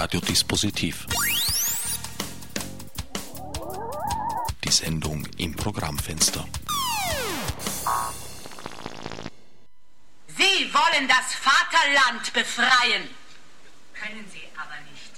[0.00, 1.06] Radiodispositiv.
[4.64, 6.48] Die Sendung im Programmfenster.
[10.26, 13.10] Sie wollen das Vaterland befreien.
[13.92, 15.12] Können Sie aber nicht,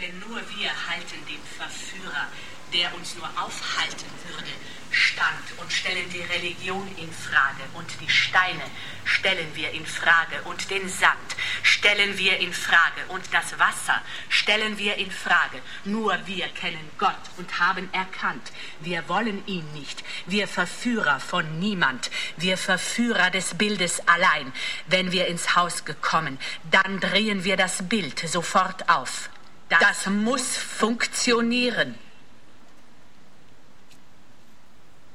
[0.00, 2.28] denn nur wir halten den Verführer,
[2.72, 4.50] der uns nur aufhalten würde,
[4.90, 8.64] stand und stellen die Religion in Frage und die Steine
[9.04, 14.78] stellen wir in Frage und den Sand stellen wir in Frage und das Wasser stellen
[14.78, 15.60] wir in Frage.
[15.84, 20.02] Nur wir kennen Gott und haben erkannt, wir wollen ihn nicht.
[20.26, 24.52] Wir Verführer von niemand, wir Verführer des Bildes allein.
[24.86, 26.38] Wenn wir ins Haus gekommen,
[26.70, 29.30] dann drehen wir das Bild sofort auf.
[29.68, 31.98] Das muss funktionieren.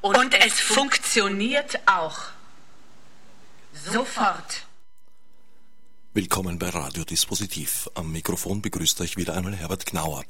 [0.01, 2.17] Und, und es funktioniert auch.
[3.85, 4.65] Sofort.
[6.13, 7.89] Willkommen bei Radiodispositiv.
[7.93, 10.23] Am Mikrofon begrüßt euch wieder einmal Herbert Gnauer.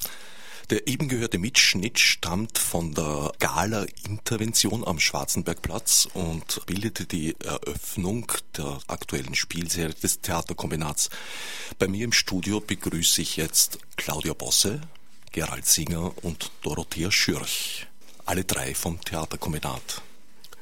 [0.70, 8.80] Der eben gehörte Mitschnitt stammt von der Gala-Intervention am Schwarzenbergplatz und bildete die Eröffnung der
[8.88, 11.09] aktuellen Spielserie des Theaterkombinats.
[11.80, 14.82] Bei mir im Studio begrüße ich jetzt Claudia Bosse,
[15.32, 17.88] Gerald Singer und Dorothea Schürch
[18.28, 20.02] alle drei vom Theaterkombinat.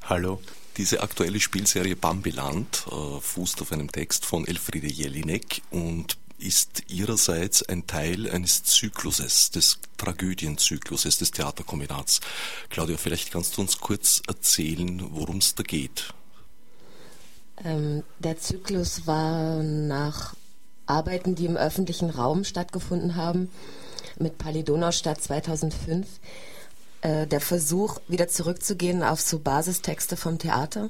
[0.03, 0.39] Hallo.
[0.77, 7.63] Diese aktuelle Spielserie Bambiland äh, fußt auf einem Text von Elfriede Jelinek und ist ihrerseits
[7.63, 12.19] ein Teil eines Zykluses, des Tragödienzykluses des Theaterkombinats.
[12.69, 16.13] Claudia, vielleicht kannst du uns kurz erzählen, worum es da geht.
[17.63, 20.35] Ähm, der Zyklus war nach
[20.87, 23.49] Arbeiten, die im öffentlichen Raum stattgefunden haben,
[24.19, 26.05] mit Palidonaustadt 2005
[27.05, 30.89] äh, der Versuch, wieder zurückzugehen auf so Basistexte vom Theater,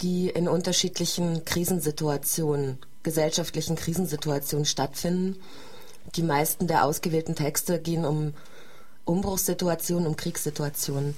[0.00, 5.36] die in unterschiedlichen Krisensituationen, gesellschaftlichen Krisensituationen stattfinden.
[6.16, 8.32] Die meisten der ausgewählten Texte gehen um
[9.04, 11.14] Umbruchssituationen, um Kriegssituationen.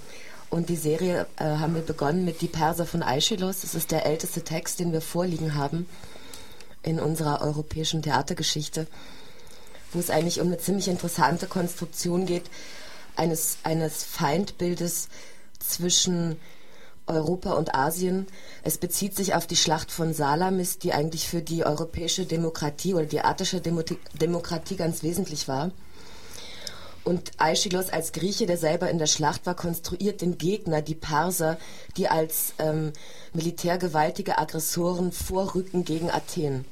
[0.51, 3.61] Und die Serie äh, haben wir begonnen mit Die Perser von Aeschylus.
[3.61, 5.87] Das ist der älteste Text, den wir vorliegen haben
[6.83, 8.89] in unserer europäischen Theatergeschichte,
[9.93, 12.51] wo es eigentlich um eine ziemlich interessante Konstruktion geht,
[13.17, 15.09] eines, eines Feindbildes
[15.59, 16.37] zwischen
[17.07, 18.27] Europa und Asien.
[18.63, 23.07] Es bezieht sich auf die Schlacht von Salamis, die eigentlich für die europäische Demokratie oder
[23.07, 23.83] die attische Demo
[24.15, 25.71] Demokratie ganz wesentlich war.
[27.05, 31.59] Und Aeschylus als Grieche, der selber in der Schlacht war, konstruiert den Gegner, die Perser,
[31.99, 32.95] die als ähm,
[33.35, 36.65] militärgewaltige Aggressoren vorrücken gegen Athen.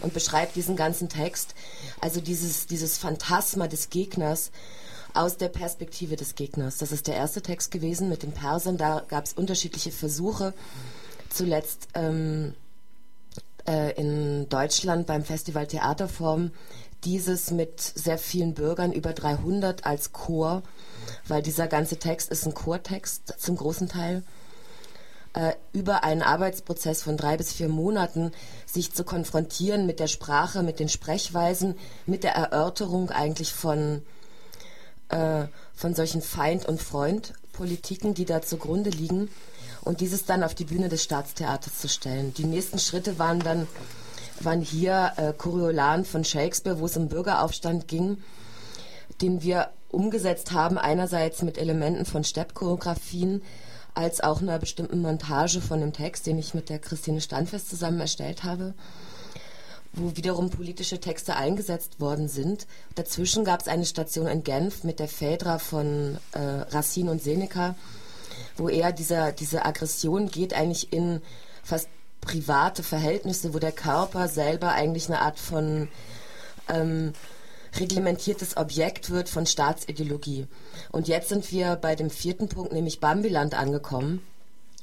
[0.00, 1.54] Und beschreibt diesen ganzen Text,
[2.00, 4.50] also dieses, dieses Phantasma des Gegners,
[5.14, 6.78] aus der Perspektive des Gegners.
[6.78, 8.76] Das ist der erste Text gewesen mit den Persern.
[8.76, 10.52] Da gab es unterschiedliche Versuche.
[11.30, 12.54] Zuletzt ähm,
[13.66, 16.50] äh, in Deutschland beim Festival Theaterform
[17.04, 20.62] dieses mit sehr vielen Bürgern, über 300 als Chor,
[21.28, 24.22] weil dieser ganze Text ist ein Chortext zum großen Teil,
[25.34, 28.32] äh, über einen Arbeitsprozess von drei bis vier Monaten
[28.66, 31.76] sich zu konfrontieren mit der Sprache, mit den Sprechweisen,
[32.06, 34.02] mit der Erörterung eigentlich von
[35.08, 39.30] äh, von solchen Feind- und Freund-Politiken, die da zugrunde liegen,
[39.82, 42.32] und dieses dann auf die Bühne des Staatstheaters zu stellen.
[42.34, 43.66] Die nächsten Schritte waren dann
[44.40, 48.18] waren hier äh, Coriolan von Shakespeare, wo es um Bürgeraufstand ging,
[49.20, 53.42] den wir umgesetzt haben, einerseits mit Elementen von Steppchoreografien,
[53.94, 58.00] als auch einer bestimmten Montage von dem Text, den ich mit der Christine Standfest zusammen
[58.00, 58.74] erstellt habe
[59.96, 62.66] wo wiederum politische Texte eingesetzt worden sind.
[62.94, 67.74] Dazwischen gab es eine Station in Genf mit der Phaedra von äh, Racine und Seneca,
[68.56, 71.20] wo eher dieser, diese Aggression geht eigentlich in
[71.62, 71.88] fast
[72.20, 75.88] private Verhältnisse, wo der Körper selber eigentlich eine Art von
[76.68, 77.12] ähm,
[77.78, 80.46] reglementiertes Objekt wird von Staatsideologie.
[80.90, 84.22] Und jetzt sind wir bei dem vierten Punkt, nämlich Bambiland, angekommen,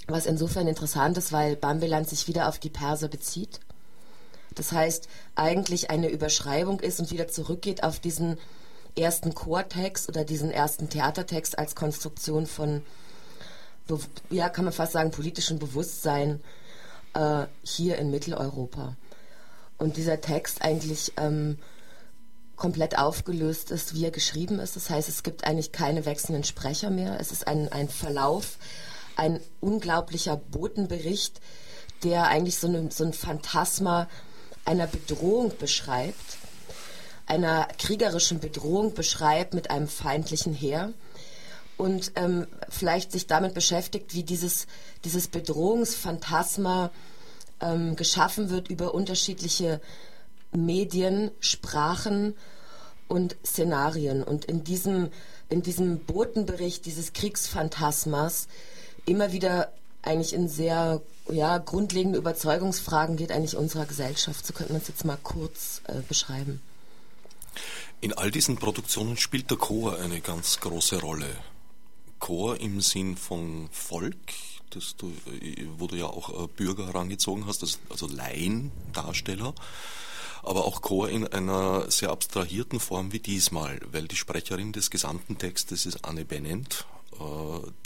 [0.08, 3.60] was insofern interessant ist, weil Bambiland sich wieder auf die Perser bezieht
[4.56, 8.38] das heißt, eigentlich eine Überschreibung ist und wieder zurückgeht auf diesen
[8.98, 12.84] ersten Chortext oder diesen ersten Theatertext als Konstruktion von,
[14.30, 16.42] ja, kann man fast sagen, politischem Bewusstsein
[17.14, 18.96] äh, hier in Mitteleuropa.
[19.78, 21.58] Und dieser Text eigentlich ähm,
[22.56, 24.76] komplett aufgelöst ist, wie er geschrieben ist.
[24.76, 27.20] Das heißt, es gibt eigentlich keine wechselnden Sprecher mehr.
[27.20, 28.58] Es ist ein, ein Verlauf,
[29.16, 31.42] ein unglaublicher Botenbericht,
[32.04, 34.08] der eigentlich so, eine, so ein Phantasma
[34.66, 36.38] einer Bedrohung beschreibt,
[37.26, 40.94] einer kriegerischen Bedrohung beschreibt mit einem feindlichen Heer
[41.78, 44.68] und ähm, vielleicht sich damit beschäftigt, wie dieses,
[45.04, 46.92] dieses Bedrohungsphantasma
[47.60, 49.82] ähm, geschaffen wird über unterschiedliche
[50.52, 52.36] Medien, Sprachen
[53.08, 54.24] und Szenarien.
[54.24, 55.10] Und in diesem,
[55.50, 58.48] in diesem Botenbericht dieses Kriegsphantasmas
[59.06, 64.46] immer wieder eigentlich in sehr ja, grundlegende Überzeugungsfragen geht eigentlich unserer Gesellschaft.
[64.46, 66.62] So könnte man es jetzt mal kurz äh, beschreiben.
[68.00, 71.38] In all diesen Produktionen spielt der Chor eine ganz große Rolle.
[72.20, 74.16] Chor im Sinn von Volk,
[74.72, 75.12] das du,
[75.78, 79.54] wo du ja auch äh, Bürger herangezogen hast, also Laiendarsteller,
[80.44, 85.38] aber auch Chor in einer sehr abstrahierten Form wie diesmal, weil die Sprecherin des gesamten
[85.38, 87.16] Textes ist Anne Bennent, äh,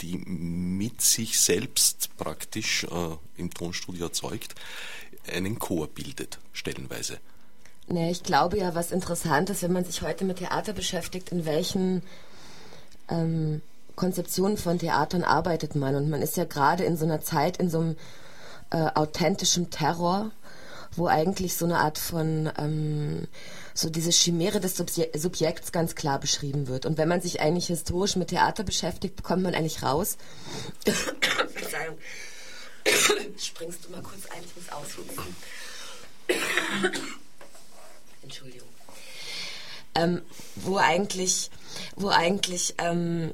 [0.00, 4.54] die mit sich selbst praktisch äh, im Tonstudio erzeugt,
[5.32, 7.18] einen Chor bildet, stellenweise.
[7.88, 11.44] Nee, ich glaube ja, was interessant ist, wenn man sich heute mit Theater beschäftigt, in
[11.44, 12.02] welchen
[13.08, 13.62] ähm,
[13.94, 15.94] Konzeptionen von Theatern arbeitet man.
[15.94, 17.96] Und man ist ja gerade in so einer Zeit, in so einem
[18.70, 20.32] äh, authentischen Terror,
[20.92, 23.28] wo eigentlich so eine Art von ähm,
[23.74, 26.86] so diese Chimäre des Subje Subjekts ganz klar beschrieben wird.
[26.86, 30.16] Und wenn man sich eigentlich historisch mit Theater beschäftigt, bekommt man eigentlich raus.
[30.84, 31.98] Verzeihung.
[33.38, 35.36] Springst du mal kurz ein, ich muss aushusten.
[38.22, 38.68] Entschuldigung.
[39.94, 40.22] Ähm,
[40.56, 41.50] wo eigentlich,
[41.96, 43.32] wo eigentlich, ähm,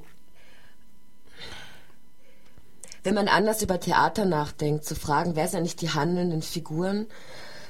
[3.02, 7.06] wenn man anders über Theater nachdenkt, zu fragen, wer sind eigentlich die handelnden Figuren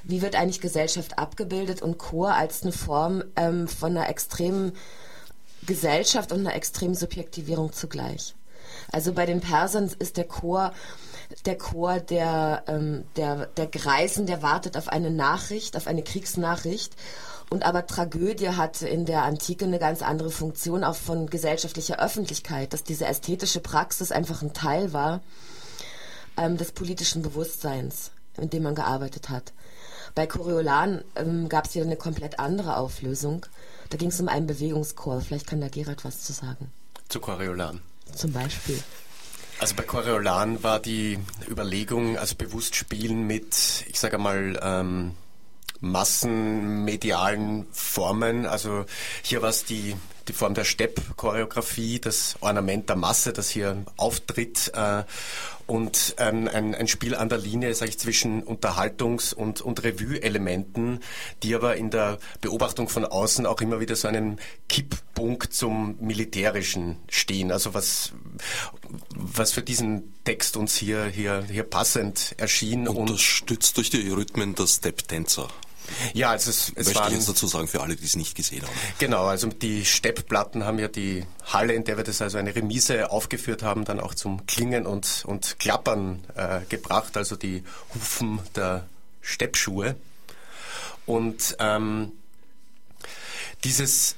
[0.05, 4.73] wie wird eigentlich Gesellschaft abgebildet und Chor als eine Form ähm, von einer extremen
[5.67, 8.35] Gesellschaft und einer extremen Subjektivierung zugleich.
[8.91, 10.73] Also bei den Persern ist der Chor
[11.47, 16.95] der Chor der, ähm, der, der Greisen, der wartet auf eine Nachricht, auf eine Kriegsnachricht.
[17.51, 22.73] Und aber Tragödie hatte in der Antike eine ganz andere Funktion, auch von gesellschaftlicher Öffentlichkeit,
[22.73, 25.21] dass diese ästhetische Praxis einfach ein Teil war
[26.39, 28.11] ähm, des politischen Bewusstseins,
[28.41, 29.53] in dem man gearbeitet hat.
[30.15, 33.47] Bei Coriolan ähm, gab es wieder eine komplett andere Auflösung.
[33.91, 35.21] Da ging es um einen Bewegungschor.
[35.21, 36.71] Vielleicht kann da Gerald was zu sagen.
[37.09, 37.81] Zu Coriolan.
[38.15, 38.79] Zum Beispiel.
[39.59, 41.19] Also bei Coriolan war die
[41.49, 45.15] Überlegung, also bewusst spielen mit, ich sage mal, ähm,
[45.81, 48.47] massenmedialen Formen.
[48.47, 48.85] Also
[49.23, 49.97] hier war es die
[50.29, 55.05] die Form der Stepp-Choreografie, das Ornament der Masse, das hier auftritt äh,
[55.67, 61.01] und ein, ein Spiel an der Linie, sage ich, zwischen Unterhaltungs- und, und Revue-Elementen,
[61.43, 64.39] die aber in der Beobachtung von außen auch immer wieder so einen
[64.69, 67.53] Kipppunkt zum Militärischen stehen.
[67.53, 68.13] Also was,
[69.15, 72.89] was für diesen Text uns hier, hier, hier passend erschien.
[72.89, 75.49] Unterstützt durch die Rhythmen der Step-Tänzer.
[76.15, 78.63] Ja, also es, es Möchte ich jetzt dazu sagen, für alle, die es nicht gesehen
[78.63, 78.73] haben.
[78.99, 83.11] Genau, also die Steppplatten haben ja die Halle, in der wir das also eine Remise
[83.11, 87.65] aufgeführt haben, dann auch zum Klingen und, und Klappern äh, gebracht, also die
[87.95, 88.87] Hufen der
[89.21, 89.97] Steppschuhe.
[91.07, 92.13] Und ähm,
[93.65, 94.17] dieses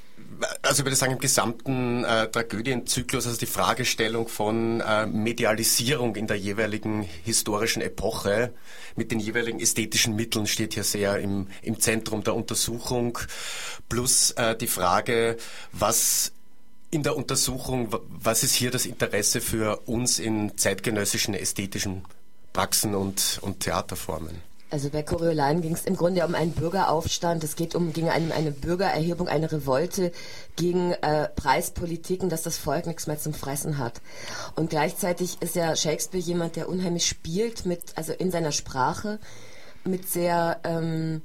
[0.62, 6.26] also ich würde sagen, im gesamten äh, Tragödienzyklus, also die Fragestellung von äh, Medialisierung in
[6.26, 8.52] der jeweiligen historischen Epoche
[8.96, 13.19] mit den jeweiligen ästhetischen Mitteln steht hier sehr im, im Zentrum der Untersuchung,
[13.88, 15.36] plus äh, die Frage,
[15.72, 16.32] was
[16.90, 22.04] in der Untersuchung, was ist hier das Interesse für uns in zeitgenössischen ästhetischen
[22.52, 24.40] Praxen und, und Theaterformen?
[24.75, 27.44] Also bei Coriolan ging es im Grunde um einen Bürgeraufstand.
[27.44, 30.10] Es geht um ging um eine Bürgererhebung, eine Revolte
[30.56, 34.01] gegen äh, Preispolitiken, dass das Volk nichts mehr zum Fressen hat.
[34.56, 39.20] Und gleichzeitig ist ja Shakespeare jemand, der unheimlich spielt mit, also in seiner Sprache
[39.84, 41.22] mit sehr ähm,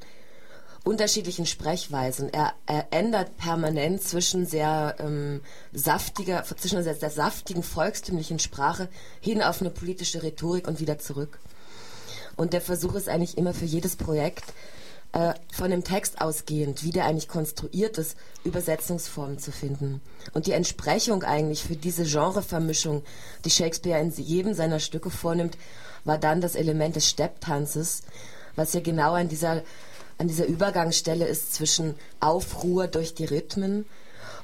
[0.84, 2.32] unterschiedlichen Sprechweisen.
[2.32, 5.42] Er, er ändert permanent zwischen sehr ähm,
[5.74, 8.90] saftiger, zwischen sehr, sehr saftigen volkstümlichen Sprache
[9.22, 11.40] hin auf eine politische Rhetorik und wieder zurück.
[12.40, 14.46] Und der Versuch ist eigentlich immer für jedes Projekt
[15.12, 18.16] äh, von dem Text ausgehend, wie der eigentlich konstruiert ist,
[18.46, 20.00] Übersetzungsformen zu finden.
[20.32, 23.04] Und die Entsprechung eigentlich für diese Genrevermischung,
[23.44, 25.58] die Shakespeare in jedem seiner Stücke vornimmt,
[26.06, 28.04] war dann das Element des Stepptanzes,
[28.56, 29.62] was ja genau an dieser,
[30.18, 33.84] an dieser Übergangsstelle ist zwischen Aufruhr durch die Rhythmen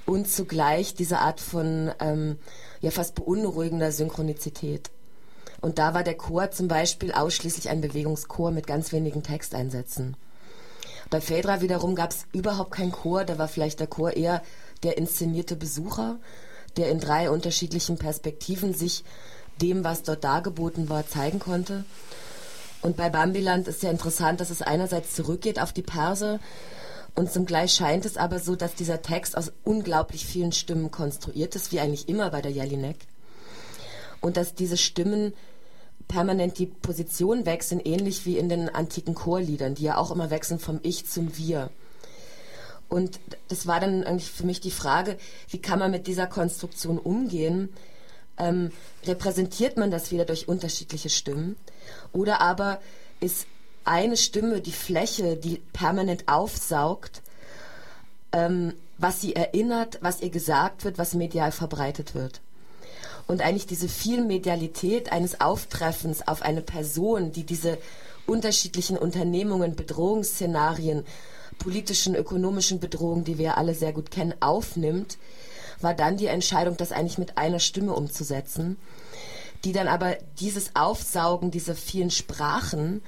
[0.06, 2.40] und zugleich diese Art von ähm,
[2.82, 4.92] ja fast beunruhigender Synchronizität.
[5.66, 10.16] Und da war der Chor zum Beispiel ausschließlich ein Bewegungschor mit ganz wenigen Texteinsätzen.
[11.10, 14.44] Bei Phaedra wiederum gab es überhaupt keinen Chor, da war vielleicht der Chor eher
[14.84, 16.20] der inszenierte Besucher,
[16.78, 19.04] der in drei unterschiedlichen Perspektiven sich
[19.60, 21.84] dem, was dort dargeboten war, zeigen konnte.
[22.84, 26.40] Und bei Bambiland ist ja interessant, dass es einerseits zurückgeht auf die Perse
[27.16, 31.72] und zugleich scheint es aber so, dass dieser Text aus unglaublich vielen Stimmen konstruiert ist,
[31.72, 32.98] wie eigentlich immer bei der Jelinek.
[34.22, 35.34] Und dass diese Stimmen
[36.08, 40.60] permanent die Position wechseln, ähnlich wie in den antiken Chorliedern, die ja auch immer wechseln
[40.60, 41.70] vom Ich zum Wir.
[42.88, 45.18] Und das war dann eigentlich für mich die Frage,
[45.50, 47.70] wie kann man mit dieser Konstruktion umgehen?
[48.38, 48.72] Ähm,
[49.06, 51.56] repräsentiert man das wieder durch unterschiedliche Stimmen?
[52.12, 52.80] Oder aber
[53.20, 53.48] ist
[53.86, 57.22] eine Stimme die Fläche, die permanent aufsaugt,
[58.32, 62.42] ähm, was sie erinnert, was ihr gesagt wird, was medial verbreitet wird?
[63.28, 67.78] Und eigentlich diese Vielmedialität eines Auftreffens auf eine Person, die diese
[68.28, 71.04] unterschiedlichen Unternehmungen, Bedrohungsszenarien,
[71.58, 75.18] politischen, ökonomischen Bedrohungen, die wir alle sehr gut kennen, aufnimmt,
[75.82, 78.78] war dann die Entscheidung, das eigentlich mit einer Stimme umzusetzen,
[79.64, 83.02] die dann aber dieses Aufsaugen dieser vielen Sprachen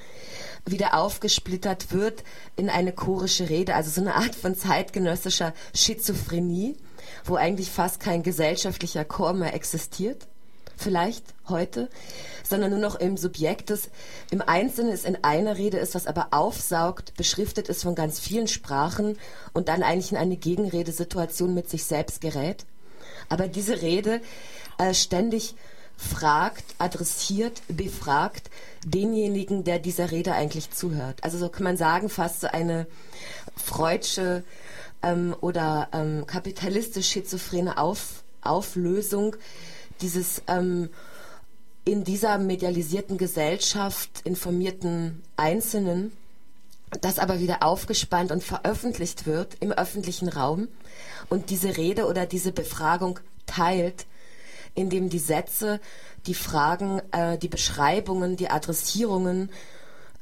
[0.66, 2.24] wieder aufgesplittert wird
[2.56, 6.76] in eine chorische Rede, also so eine Art von zeitgenössischer Schizophrenie,
[7.26, 10.28] wo eigentlich fast kein gesellschaftlicher Chor mehr existiert
[10.78, 11.90] vielleicht heute,
[12.44, 13.90] sondern nur noch im Subjekt ist,
[14.30, 18.48] im Einzelnen ist in einer Rede ist, was aber aufsaugt, beschriftet ist von ganz vielen
[18.48, 19.18] Sprachen
[19.54, 22.66] und dann eigentlich in eine Gegenredesituation mit sich selbst gerät.
[23.30, 24.22] Aber diese Rede
[24.78, 25.56] äh, ständig
[25.98, 28.52] fragt, adressiert, befragt
[28.86, 31.24] denjenigen, der dieser Rede eigentlich zuhört.
[31.24, 32.86] Also so kann man sagen, fast so eine
[33.56, 34.44] freudsche
[35.04, 39.36] ähm, oder ähm, kapitalistisch schizophrene Auf, Auflösung
[40.02, 40.90] dieses ähm,
[41.86, 46.12] in dieser medialisierten Gesellschaft informierten Einzelnen,
[47.02, 50.68] das aber wieder aufgespannt und veröffentlicht wird im öffentlichen Raum
[51.30, 54.06] und diese Rede oder diese Befragung teilt,
[54.76, 55.80] indem die Sätze,
[56.28, 59.50] die Fragen, äh, die Beschreibungen, die Adressierungen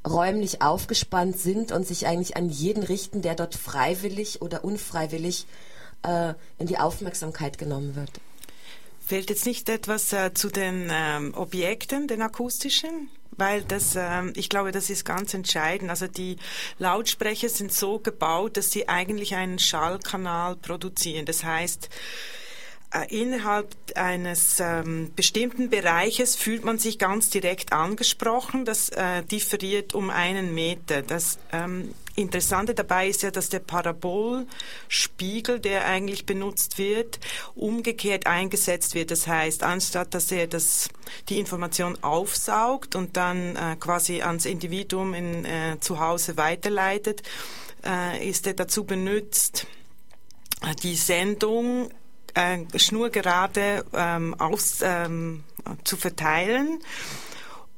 [0.05, 5.45] räumlich aufgespannt sind und sich eigentlich an jeden richten, der dort freiwillig oder unfreiwillig
[6.03, 8.11] äh, in die Aufmerksamkeit genommen wird.
[9.05, 13.09] Fehlt jetzt nicht etwas äh, zu den ähm, Objekten, den akustischen?
[13.37, 15.89] Weil das, ähm, ich glaube, das ist ganz entscheidend.
[15.89, 16.37] Also die
[16.79, 21.25] Lautsprecher sind so gebaut, dass sie eigentlich einen Schallkanal produzieren.
[21.25, 21.89] Das heißt,
[23.09, 28.65] innerhalb eines ähm, bestimmten Bereiches fühlt man sich ganz direkt angesprochen.
[28.65, 31.01] Das äh, differiert um einen Meter.
[31.01, 37.19] Das ähm, Interessante dabei ist ja, dass der Parabolspiegel, der eigentlich benutzt wird,
[37.55, 39.11] umgekehrt eingesetzt wird.
[39.11, 40.87] Das heißt, anstatt dass er das,
[41.27, 47.21] die Information aufsaugt und dann äh, quasi ans Individuum in, äh, zu Hause weiterleitet,
[47.85, 49.67] äh, ist er dazu benutzt,
[50.61, 51.89] äh, die Sendung
[52.35, 55.43] äh, schnurgerade ähm, aus, ähm,
[55.83, 56.79] zu verteilen.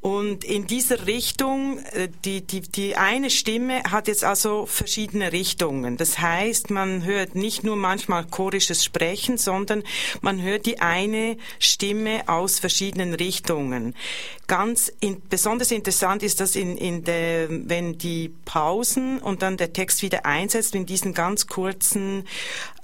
[0.08, 5.98] Und in dieser Richtung, äh, die, die, die eine Stimme hat jetzt also verschiedene Richtungen.
[5.98, 9.84] Das heißt, man hört nicht nur manchmal chorisches Sprechen, sondern
[10.22, 13.96] man hört die eine Stimme aus verschiedenen Richtungen.
[14.48, 19.74] Ganz in, besonders interessant ist das in, in der, wenn die Pausen und dann der
[19.74, 22.24] Text wieder einsetzt, in diesen ganz kurzen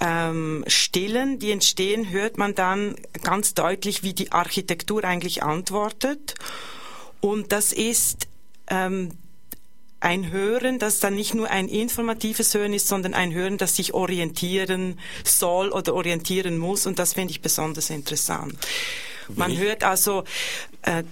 [0.02, 6.36] ähm, Stillen, die entstehen, hört man dann ganz deutlich, wie die Architektur eigentlich antwortet.
[7.24, 8.28] Und das ist
[8.68, 9.12] ähm,
[10.02, 13.94] ein Hören, das dann nicht nur ein informatives Hören ist, sondern ein Hören, das sich
[13.94, 16.86] orientieren soll oder orientieren muss.
[16.86, 18.56] Und das finde ich besonders interessant.
[19.30, 20.26] Man hört also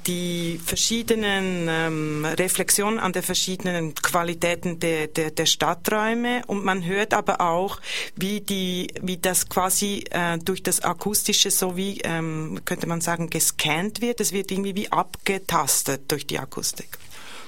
[0.05, 7.13] die verschiedenen ähm, Reflexionen an der verschiedenen Qualitäten der, der, der Stadträume und man hört
[7.13, 7.79] aber auch,
[8.15, 13.29] wie die, wie das quasi äh, durch das Akustische so wie ähm, könnte man sagen
[13.29, 14.19] gescannt wird.
[14.19, 16.97] Es wird irgendwie wie abgetastet durch die Akustik.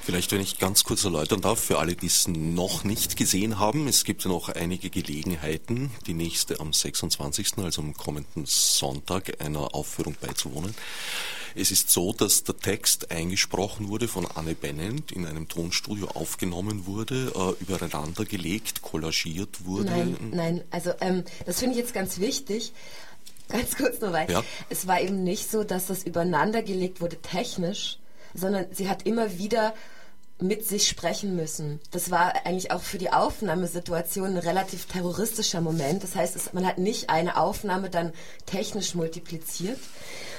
[0.06, 3.88] Vielleicht, wenn ich ganz kurz erläutern darf, für alle, die es noch nicht gesehen haben,
[3.88, 10.18] es gibt noch einige Gelegenheiten, die nächste am 26., also am kommenden Sonntag, einer Aufführung
[10.20, 10.76] beizuwohnen.
[11.56, 16.86] Es ist so, dass der Text eingesprochen wurde von Anne Bennent, in einem Tonstudio aufgenommen
[16.86, 19.92] wurde, äh, übereinander gelegt, kollagiert wurde.
[19.92, 22.74] Nein, nein, also ähm, das finde ich jetzt ganz wichtig.
[23.50, 24.42] Ganz kurz nur weil ja.
[24.70, 28.00] es war eben nicht so, dass das übereinander gelegt wurde technisch,
[28.34, 29.74] sondern sie hat immer wieder
[30.40, 31.80] mit sich sprechen müssen.
[31.92, 36.04] Das war eigentlich auch für die Aufnahmesituation ein relativ terroristischer Moment.
[36.04, 38.14] Das heißt, es, man hat nicht eine Aufnahme dann
[38.46, 39.80] technisch multipliziert,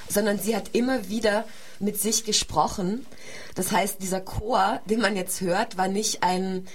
[0.09, 1.45] sondern sie hat immer wieder
[1.81, 3.07] mit sich gesprochen.
[3.55, 6.67] Das heißt, dieser Chor, den man jetzt hört, war nicht ein,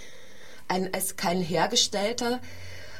[0.68, 2.42] ein ist kein hergestellter,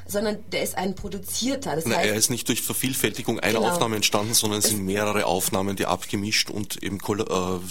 [0.10, 1.76] sondern der ist ein produzierter.
[1.76, 3.72] Das Na, heißt, er ist nicht durch Vervielfältigung einer genau.
[3.72, 7.00] Aufnahme entstanden, sondern es sind mehrere Aufnahmen, die abgemischt und eben äh,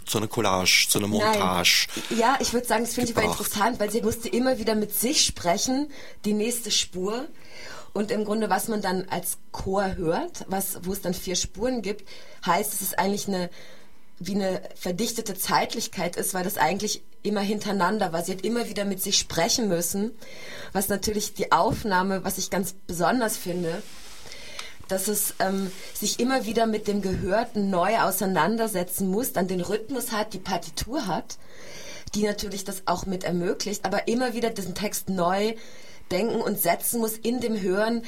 [0.07, 1.88] zu einer Collage, zu einer Montage.
[2.11, 2.19] Nein.
[2.19, 4.95] Ja, ich würde sagen, das finde ich aber interessant, weil sie musste immer wieder mit
[4.95, 5.91] sich sprechen,
[6.25, 7.27] die nächste Spur.
[7.99, 11.83] Und im Grunde, was man dann als Chor hört, was, wo es dann vier Spuren
[11.83, 12.09] gibt,
[12.47, 13.50] heißt, es ist eigentlich eine
[14.21, 18.23] wie eine verdichtete Zeitlichkeit ist, weil das eigentlich immer hintereinander war.
[18.23, 20.12] Sie hat immer wieder mit sich sprechen müssen
[20.73, 23.83] was natürlich die Aufnahme, was ich ganz besonders finde,
[24.87, 30.12] dass es ähm, sich immer wieder mit dem Gehörten neu auseinandersetzen muss, dann den Rhythmus
[30.12, 31.37] hat, die Partitur hat,
[32.14, 35.55] die natürlich das auch mit ermöglicht, aber immer wieder diesen Text neu
[36.11, 38.03] denken und setzen muss in dem Hören,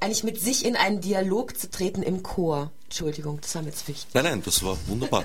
[0.00, 2.70] eigentlich mit sich in einen Dialog zu treten im Chor.
[2.92, 4.06] Entschuldigung, das war mir jetzt wichtig.
[4.12, 5.24] Nein, nein, das war wunderbar.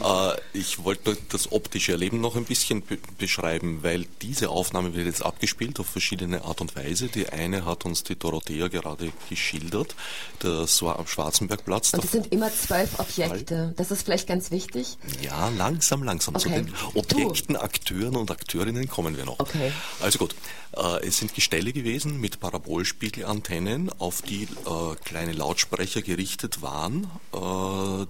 [0.04, 5.06] äh, ich wollte das optische Erleben noch ein bisschen be beschreiben, weil diese Aufnahme wird
[5.06, 7.08] jetzt abgespielt auf verschiedene Art und Weise.
[7.08, 9.96] Die eine hat uns die Dorothea gerade geschildert.
[10.38, 11.92] Das war am Schwarzenbergplatz.
[11.94, 13.74] Und es sind immer zwölf Objekte.
[13.76, 14.96] Das ist vielleicht ganz wichtig.
[15.20, 16.36] Ja, langsam, langsam.
[16.36, 16.44] Okay.
[16.44, 17.60] Zu den Objekten, du.
[17.60, 19.40] Akteuren und Akteurinnen kommen wir noch.
[19.40, 19.72] Okay.
[20.00, 20.36] Also gut.
[20.76, 28.06] Äh, es sind Gestelle gewesen mit Parabolspiegelantennen, auf die äh, kleine Lautsprecher gerichtet waren äh,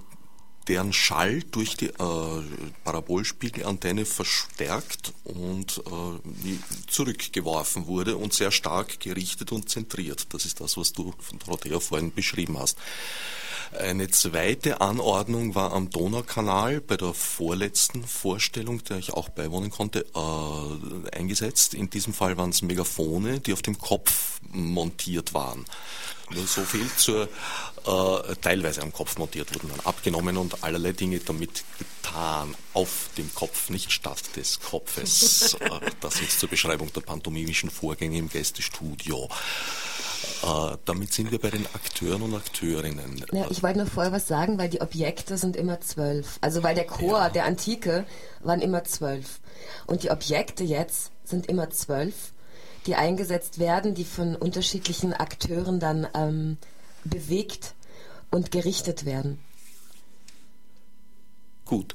[0.69, 2.43] deren Schall durch die äh,
[2.85, 10.27] Parabolspiegelantenne verstärkt und äh, zurückgeworfen wurde und sehr stark gerichtet und zentriert.
[10.35, 12.79] Das ist das, was du von Dorothea vorhin beschrieben hast.
[13.79, 20.07] Eine zweite Anordnung war am Donaukanal bei der vorletzten Vorstellung, der ich auch beiwohnen konnte,
[20.15, 21.75] äh, eingesetzt.
[21.75, 25.67] In diesem Fall waren es Megafone, die auf dem Kopf montiert waren.
[26.31, 27.29] Nur so viel zur
[27.89, 33.35] äh, teilweise am Kopf montiert wurden dann abgenommen und allerlei Dinge damit getan auf dem
[33.35, 35.55] Kopf, nicht statt des Kopfes.
[35.61, 35.69] äh,
[36.01, 39.29] das jetzt zur Beschreibung der pantomimischen Vorgänge im Gästestudio.
[40.43, 43.25] Äh, damit sind wir bei den Akteuren und Akteurinnen.
[43.33, 46.39] Ja, ich wollte noch vorher was sagen, weil die Objekte sind immer zwölf.
[46.41, 47.31] Also weil der Chor ja.
[47.31, 48.05] der Antike
[48.41, 49.41] waren immer zwölf.
[49.87, 52.33] Und die Objekte jetzt sind immer zwölf
[52.89, 56.57] die eingesetzt werden, die von unterschiedlichen Akteuren dann ähm,
[57.05, 57.75] bewegt
[58.31, 59.39] und gerichtet werden.
[61.67, 61.95] Gut.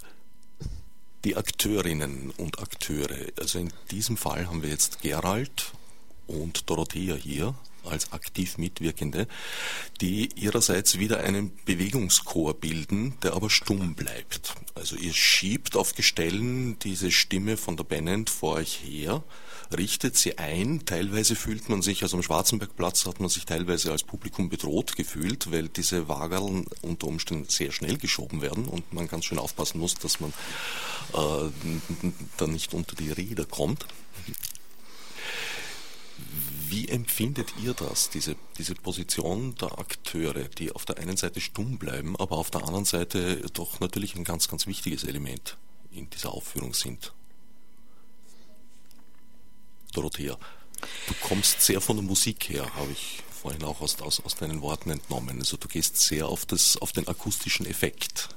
[1.25, 5.71] Die Akteurinnen und Akteure, also in diesem Fall haben wir jetzt Gerald
[6.27, 9.27] und Dorothea hier als aktiv Mitwirkende,
[9.99, 14.53] die ihrerseits wieder einen Bewegungschor bilden, der aber stumm bleibt.
[14.75, 19.23] Also ihr schiebt auf Gestellen diese Stimme von der Bennett vor euch her,
[19.77, 20.85] richtet sie ein.
[20.85, 25.51] Teilweise fühlt man sich, also am Schwarzenbergplatz hat man sich teilweise als Publikum bedroht gefühlt,
[25.51, 29.95] weil diese Wagerln unter Umständen sehr schnell geschoben werden und man ganz schön aufpassen muss,
[29.95, 30.33] dass man
[31.13, 31.49] äh,
[32.37, 33.85] da nicht unter die Räder kommt.
[36.69, 41.77] Wie empfindet ihr das, diese, diese Position der Akteure, die auf der einen Seite stumm
[41.77, 45.57] bleiben, aber auf der anderen Seite doch natürlich ein ganz, ganz wichtiges Element
[45.91, 47.13] in dieser Aufführung sind?
[49.93, 50.37] Dorothea,
[51.07, 54.61] du kommst sehr von der Musik her, habe ich vorhin auch aus, aus, aus deinen
[54.61, 55.39] Worten entnommen.
[55.39, 58.29] Also du gehst sehr auf, das, auf den akustischen Effekt.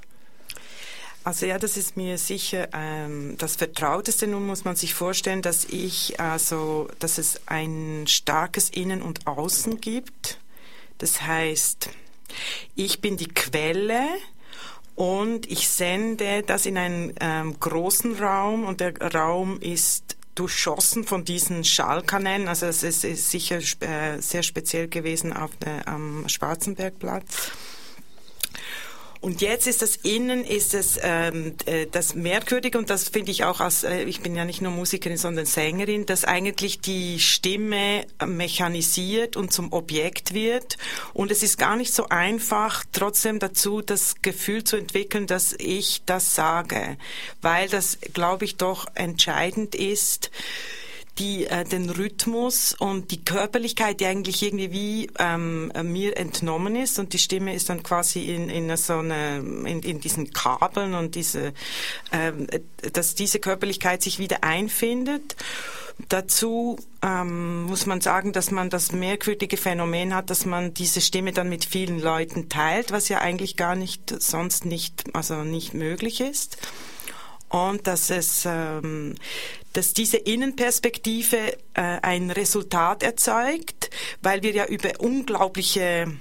[1.23, 4.27] Also ja, das ist mir sicher ähm, das Vertrauteste.
[4.27, 9.81] Nun muss man sich vorstellen, dass ich also, dass es ein starkes Innen und Außen
[9.81, 10.39] gibt.
[10.97, 11.89] Das heißt,
[12.75, 14.05] ich bin die Quelle
[14.95, 21.25] und ich sende das in einen ähm, großen Raum und der Raum ist durchschossen von
[21.25, 22.47] diesen Schallkanälen.
[22.47, 27.51] Also es ist, sicher äh, sehr speziell gewesen auf der, am Schwarzenbergplatz.
[29.21, 33.43] Und jetzt ist das Innen, ist es ähm, äh, das Merkwürdige und das finde ich
[33.43, 38.05] auch als, äh, ich bin ja nicht nur Musikerin, sondern Sängerin, dass eigentlich die Stimme
[38.25, 40.77] mechanisiert und zum Objekt wird.
[41.13, 46.03] Und es ist gar nicht so einfach, trotzdem dazu das Gefühl zu entwickeln, dass ich
[46.05, 46.97] das sage,
[47.41, 50.31] weil das, glaube ich, doch entscheidend ist,
[51.19, 56.75] die äh, den Rhythmus und die Körperlichkeit, die eigentlich irgendwie wie ähm, äh, mir entnommen
[56.75, 60.93] ist und die Stimme ist dann quasi in, in so eine, in, in diesen Kabeln
[60.93, 61.53] und diese,
[62.11, 62.47] ähm,
[62.93, 65.35] dass diese Körperlichkeit sich wieder einfindet.
[66.09, 71.31] Dazu ähm, muss man sagen, dass man das merkwürdige Phänomen hat, dass man diese Stimme
[71.31, 76.21] dann mit vielen Leuten teilt, was ja eigentlich gar nicht sonst nicht, also nicht möglich
[76.21, 76.57] ist
[77.49, 79.15] und dass es ähm,
[79.73, 83.91] dass diese Innenperspektive äh, ein Resultat erzeugt,
[84.23, 86.17] weil wir ja über unglaubliche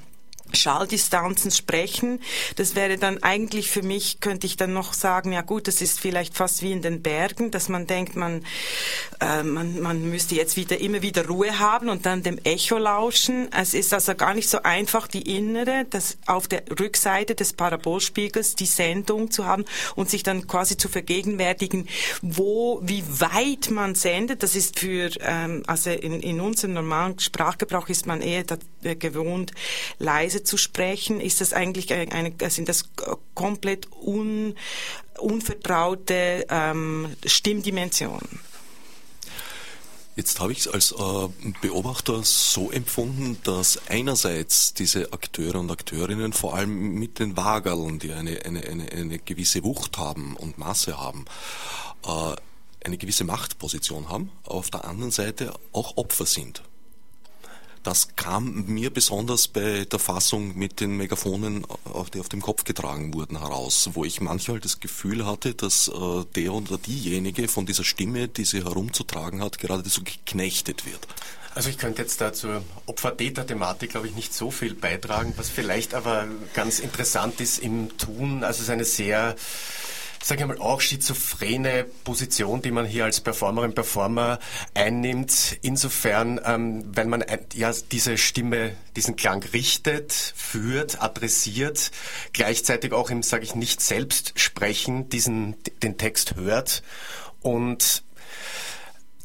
[0.52, 2.20] Schalldistanzen sprechen.
[2.56, 6.00] Das wäre dann eigentlich für mich, könnte ich dann noch sagen, ja gut, das ist
[6.00, 8.44] vielleicht fast wie in den Bergen, dass man denkt, man,
[9.20, 13.48] äh, man, man müsste jetzt wieder immer wieder Ruhe haben und dann dem Echo lauschen.
[13.52, 18.54] Es ist also gar nicht so einfach, die innere, das auf der Rückseite des Parabolspiegels
[18.54, 21.88] die Sendung zu haben und sich dann quasi zu vergegenwärtigen,
[22.22, 24.42] wo, wie weit man sendet.
[24.42, 28.96] Das ist für, ähm, also in, in unserem normalen Sprachgebrauch ist man eher da, äh,
[28.96, 29.52] gewohnt,
[29.98, 32.90] leise zu sprechen, ist das eigentlich eine, sind das
[33.34, 34.54] komplett un,
[35.18, 38.40] unvertraute ähm, Stimmdimensionen?
[40.16, 41.28] Jetzt habe ich es als äh,
[41.60, 48.12] Beobachter so empfunden, dass einerseits diese Akteure und Akteurinnen vor allem mit den Wagerln, die
[48.12, 51.26] eine, eine, eine, eine gewisse Wucht haben und Masse haben,
[52.06, 52.34] äh,
[52.82, 56.62] eine gewisse Machtposition haben, auf der anderen Seite auch Opfer sind.
[57.86, 61.64] Das kam mir besonders bei der Fassung mit den Megaphonen,
[62.12, 66.24] die auf dem Kopf getragen wurden, heraus, wo ich manchmal das Gefühl hatte, dass äh,
[66.34, 71.06] der oder diejenige von dieser Stimme, die sie herumzutragen hat, geradezu geknechtet wird.
[71.54, 75.94] Also ich könnte jetzt da zur Opfer-Täter-Thematik, glaube ich, nicht so viel beitragen, was vielleicht
[75.94, 78.42] aber ganz interessant ist im Tun.
[78.42, 79.36] Also es ist eine sehr
[80.22, 84.38] sage ich mal, auch schizophrene Position, die man hier als Performerin, Performer
[84.74, 85.58] einnimmt.
[85.62, 87.24] Insofern, ähm, wenn man
[87.54, 91.90] ja diese Stimme, diesen Klang richtet, führt, adressiert,
[92.32, 96.82] gleichzeitig auch im, sage ich, nicht selbst sprechen, diesen, den Text hört
[97.40, 98.02] und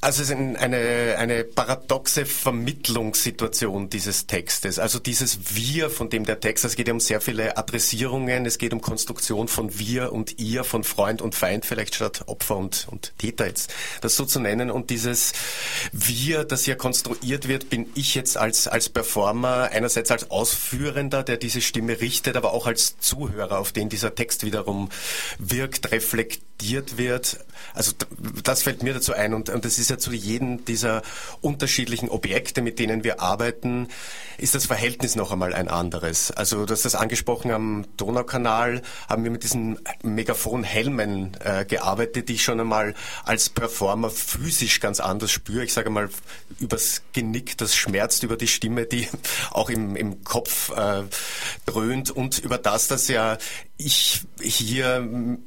[0.01, 4.79] also es ist eine, eine paradoxe Vermittlungssituation dieses Textes.
[4.79, 8.57] Also dieses Wir, von dem der Text, es geht ja um sehr viele Adressierungen, es
[8.57, 12.87] geht um Konstruktion von Wir und Ihr, von Freund und Feind, vielleicht statt Opfer und,
[12.89, 14.71] und Täter jetzt, das so zu nennen.
[14.71, 15.33] Und dieses
[15.91, 21.37] Wir, das ja konstruiert wird, bin ich jetzt als, als Performer, einerseits als Ausführender, der
[21.37, 24.89] diese Stimme richtet, aber auch als Zuhörer, auf den dieser Text wiederum
[25.37, 26.50] wirkt, reflektiert
[26.97, 27.39] wird.
[27.73, 27.93] Also
[28.43, 31.01] das fällt mir dazu ein und, und das ist ja zu jedem dieser
[31.41, 33.87] unterschiedlichen Objekte, mit denen wir arbeiten,
[34.37, 36.31] ist das Verhältnis noch einmal ein anderes.
[36.31, 42.33] Also du hast das angesprochen am Donaukanal, haben wir mit diesen Megafon-Helmen äh, gearbeitet, die
[42.33, 45.63] ich schon einmal als Performer physisch ganz anders spüre.
[45.63, 46.09] Ich sage mal,
[46.59, 49.07] übers Genick, das schmerzt über die Stimme, die
[49.51, 51.03] auch im, im Kopf äh,
[51.65, 53.37] dröhnt und über das, dass ja
[53.77, 55.37] ich hier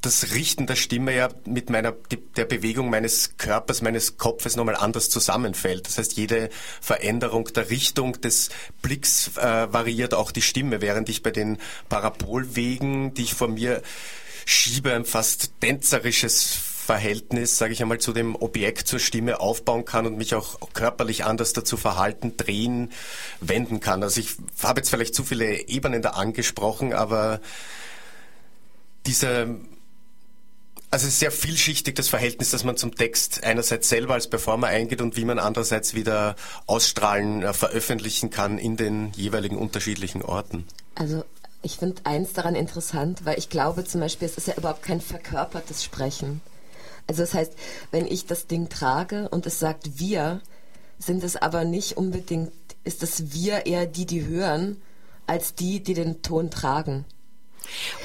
[0.00, 1.92] das Richten der Stimme ja mit meiner,
[2.36, 5.86] der Bewegung meines Körpers, meines Kopfes nochmal anders zusammenfällt.
[5.86, 8.50] Das heißt, jede Veränderung der Richtung des
[8.82, 13.82] Blicks äh, variiert auch die Stimme, während ich bei den Parabolwegen, die ich vor mir
[14.44, 16.44] schiebe, ein fast tänzerisches
[16.86, 21.24] Verhältnis, sage ich einmal, zu dem Objekt, zur Stimme aufbauen kann und mich auch körperlich
[21.24, 22.92] anders dazu verhalten, drehen,
[23.40, 24.04] wenden kann.
[24.04, 27.40] Also ich habe jetzt vielleicht zu viele Ebenen da angesprochen, aber
[29.04, 29.56] diese
[30.96, 34.68] also es ist sehr vielschichtig das Verhältnis, dass man zum Text einerseits selber als Performer
[34.68, 40.64] eingeht und wie man andererseits wieder ausstrahlen, äh, veröffentlichen kann in den jeweiligen unterschiedlichen Orten.
[40.94, 41.22] Also
[41.60, 45.02] ich finde eins daran interessant, weil ich glaube zum Beispiel, es ist ja überhaupt kein
[45.02, 46.40] verkörpertes Sprechen.
[47.06, 47.52] Also das heißt,
[47.90, 50.40] wenn ich das Ding trage und es sagt wir,
[50.98, 52.52] sind es aber nicht unbedingt,
[52.84, 54.80] ist das wir eher die, die hören,
[55.26, 57.04] als die, die den Ton tragen.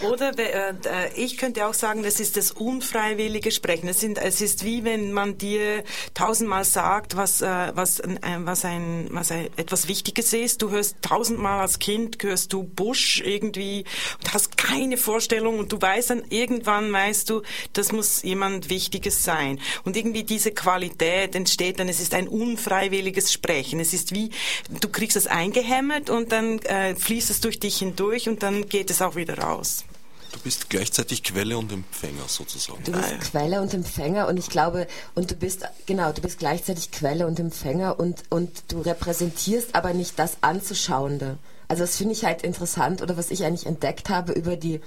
[0.02, 0.74] Oder äh,
[1.16, 3.88] ich könnte auch sagen, das ist das unfreiwillige Sprechen.
[3.88, 8.66] Es, sind, es ist wie wenn man dir tausendmal sagt, was, äh, was, äh, was,
[8.66, 10.62] ein, was ein, etwas Wichtiges ist.
[10.62, 13.86] Du hörst tausendmal als Kind, hörst du Busch irgendwie
[14.20, 17.42] und hast keine Vorstellung und du weißt dann, irgendwann weißt du,
[17.74, 19.60] das muss jemand Wichtiges sein.
[19.84, 23.80] Und irgendwie diese Qualität entsteht dann, es ist ein unfreiwilliges Sprechen.
[23.80, 24.32] Es ist wie,
[24.70, 28.90] du kriegst es eingehämmert und dann äh, fließt es durch dich hindurch und dann geht
[28.90, 29.86] es auch wieder raus raus.
[30.32, 32.82] Du bist gleichzeitig Quelle und Empfänger sozusagen.
[32.86, 36.92] Du bist Quelle und Empfänger und ich glaube, und du bist, genau, du bist gleichzeitig
[36.92, 41.38] Quelle und Empfänger und, und du repräsentierst aber nicht das Anzuschauende.
[41.68, 44.80] Also das finde ich halt interessant oder was ich eigentlich entdeckt habe über die,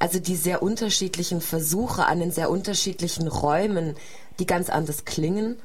[0.00, 3.96] also die sehr unterschiedlichen Versuche an den sehr unterschiedlichen Räumen,
[4.40, 5.56] die ganz anders klingen,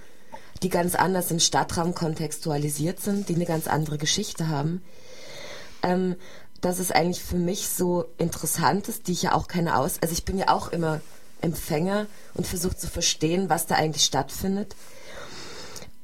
[0.61, 4.83] die ganz anders im Stadtraum kontextualisiert sind, die eine ganz andere Geschichte haben.
[5.81, 6.15] Ähm,
[6.61, 10.13] dass es eigentlich für mich so interessant ist, die ich ja auch keine aus, also
[10.13, 11.01] ich bin ja auch immer
[11.41, 14.75] Empfänger und versuche zu verstehen, was da eigentlich stattfindet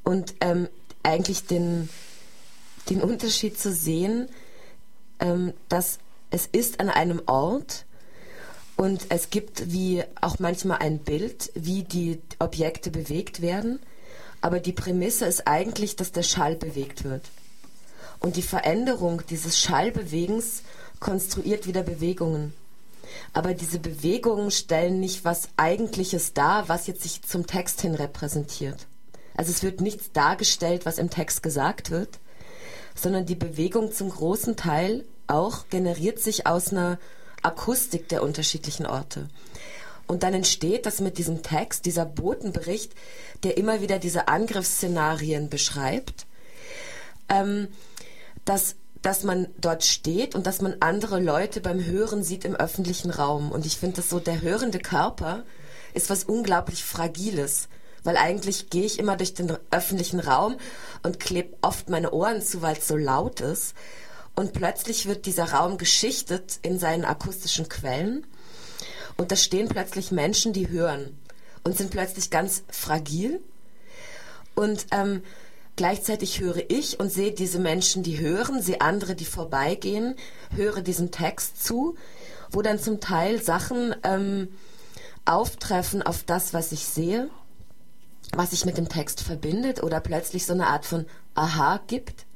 [0.02, 0.68] und ähm,
[1.02, 1.88] eigentlich den,
[2.88, 4.28] den Unterschied zu sehen,
[5.20, 5.98] ähm, dass
[6.30, 7.84] es ist an einem Ort
[8.76, 13.78] und es gibt wie auch manchmal ein Bild, wie die Objekte bewegt werden,
[14.40, 17.22] aber die Prämisse ist eigentlich, dass der Schall bewegt wird.
[18.20, 20.62] Und die Veränderung dieses Schallbewegens
[21.00, 22.54] konstruiert wieder Bewegungen.
[23.32, 28.86] Aber diese Bewegungen stellen nicht was Eigentliches dar, was jetzt sich zum Text hin repräsentiert.
[29.36, 32.18] Also es wird nichts dargestellt, was im Text gesagt wird,
[32.94, 36.98] sondern die Bewegung zum großen Teil auch generiert sich aus einer
[37.42, 39.28] Akustik der unterschiedlichen Orte.
[40.06, 42.92] Und dann entsteht das mit diesem Text, dieser Botenbericht,
[43.42, 46.26] der immer wieder diese Angriffsszenarien beschreibt,
[47.28, 47.68] ähm,
[48.46, 53.12] dass dass man dort steht und dass man andere Leute beim Hören sieht im öffentlichen
[53.12, 53.52] Raum.
[53.52, 55.44] Und ich finde das so, der hörende Körper
[55.94, 57.68] ist was unglaublich Fragiles,
[58.02, 60.56] weil eigentlich gehe ich immer durch den öffentlichen Raum
[61.04, 63.74] und klebe oft meine Ohren zu, weil es so laut ist.
[64.34, 68.26] Und plötzlich wird dieser Raum geschichtet in seinen akustischen Quellen.
[69.16, 71.16] Und da stehen plötzlich Menschen, die hören
[71.62, 73.40] und sind plötzlich ganz fragil.
[74.56, 75.22] Und ähm,
[75.76, 80.16] gleichzeitig höre ich und sehe diese Menschen, die hören, sehe andere, die vorbeigehen,
[80.54, 81.96] höre diesem Text zu,
[82.50, 84.48] wo dann zum Teil Sachen ähm,
[85.24, 87.28] auftreffen auf das, was ich sehe,
[88.32, 92.26] was sich mit dem Text verbindet oder plötzlich so eine Art von Aha gibt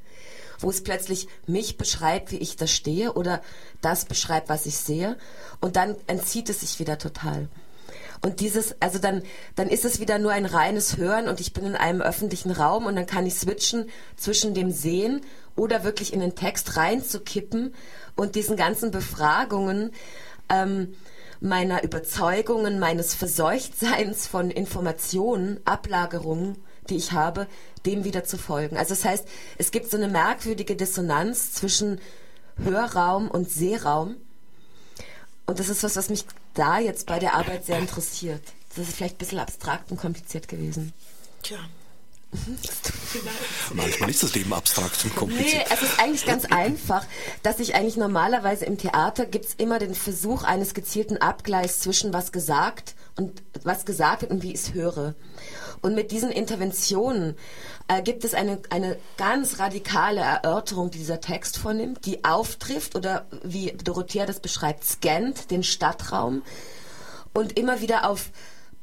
[0.61, 3.41] wo es plötzlich mich beschreibt, wie ich da stehe oder
[3.81, 5.17] das beschreibt, was ich sehe.
[5.59, 7.47] Und dann entzieht es sich wieder total.
[8.21, 9.23] Und dieses, also dann,
[9.55, 12.85] dann ist es wieder nur ein reines Hören und ich bin in einem öffentlichen Raum
[12.85, 15.21] und dann kann ich switchen zwischen dem Sehen
[15.55, 17.73] oder wirklich in den Text reinzukippen
[18.15, 19.91] und diesen ganzen Befragungen
[20.49, 20.93] ähm,
[21.39, 26.57] meiner Überzeugungen, meines Verseuchtseins von Informationen, Ablagerungen
[26.89, 27.47] die ich habe,
[27.85, 28.77] dem wieder zu folgen.
[28.77, 31.99] Also das heißt, es gibt so eine merkwürdige Dissonanz zwischen
[32.57, 34.15] Hörraum und Sehraum.
[35.47, 38.41] Und das ist was, was mich da jetzt bei der Arbeit sehr interessiert.
[38.75, 40.93] Das ist vielleicht ein bisschen abstrakt und kompliziert gewesen.
[41.43, 41.59] Tja.
[43.73, 45.67] Manchmal ist das Leben abstrakt und kompliziert.
[45.67, 47.05] Nee, es ist eigentlich ganz einfach,
[47.43, 52.13] dass ich eigentlich normalerweise im Theater gibt es immer den Versuch eines gezielten Abgleichs zwischen
[52.13, 55.13] was gesagt und was gesagt wird und wie ich es höre.
[55.81, 57.35] Und mit diesen Interventionen
[57.87, 63.25] äh, gibt es eine, eine ganz radikale Erörterung, die dieser Text vornimmt, die auftrifft oder
[63.43, 66.43] wie Dorothea das beschreibt, scannt den Stadtraum
[67.33, 68.29] und immer wieder auf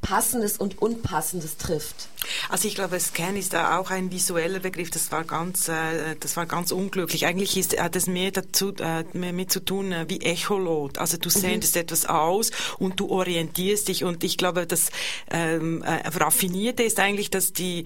[0.01, 2.07] Passendes und Unpassendes trifft.
[2.49, 4.89] Also ich glaube, Scan ist da auch ein visueller Begriff.
[4.89, 7.25] Das war ganz, äh, das war ganz unglücklich.
[7.25, 10.97] Eigentlich ist, hat es mehr dazu, äh, mehr mit zu tun äh, wie Echolot.
[10.97, 11.33] Also du mhm.
[11.33, 11.81] sendest mhm.
[11.81, 14.03] etwas aus und du orientierst dich.
[14.03, 14.89] Und ich glaube, das
[15.31, 17.85] ähm, äh, raffinierte ist eigentlich, dass die,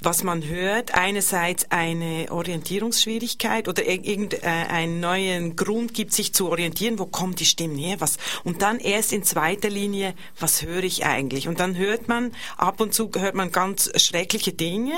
[0.00, 6.98] was man hört, einerseits eine Orientierungsschwierigkeit oder irgendeinen äh, neuen Grund gibt, sich zu orientieren.
[6.98, 7.96] Wo kommt die Stimme her?
[8.00, 8.16] Was?
[8.44, 11.48] Und dann erst in zweiter Linie, was höre ich eigentlich?
[11.48, 14.94] Und dann hört man ab und zu hört man ganz ganz schreckliche Dinge,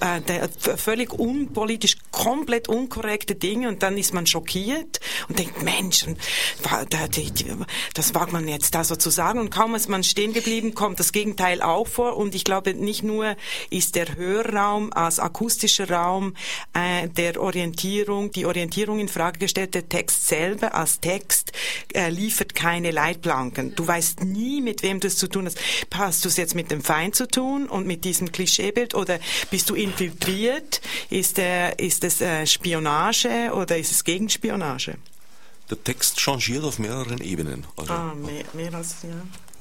[0.00, 6.06] äh, völlig unpolitisch, komplett unkorrekte Dinge und dann ist man schockiert und denkt, Mensch,
[7.94, 10.98] das wagt man jetzt da so zu sagen und kaum ist man stehen geblieben, kommt
[10.98, 13.36] das Gegenteil auch vor und ich glaube, nicht nur
[13.70, 16.34] ist der Hörraum als akustischer Raum
[16.74, 21.52] äh, der Orientierung, die Orientierung in Frage gestellt, der Text selber als Text
[21.94, 23.76] äh, liefert keine Leitplanken.
[23.76, 25.58] Du weißt nie, mit wem du es zu tun hast.
[25.94, 29.18] Hast du es jetzt mit dem Feind zu tun und mit diesem Klischeebild oder
[29.50, 30.80] bist du infiltriert?
[31.10, 34.96] Ist, der, ist es äh, Spionage oder ist es Gegenspionage?
[35.68, 37.66] Der Text changiert auf mehreren Ebenen.
[37.76, 39.08] Also ah, mehr, mehr als, ja.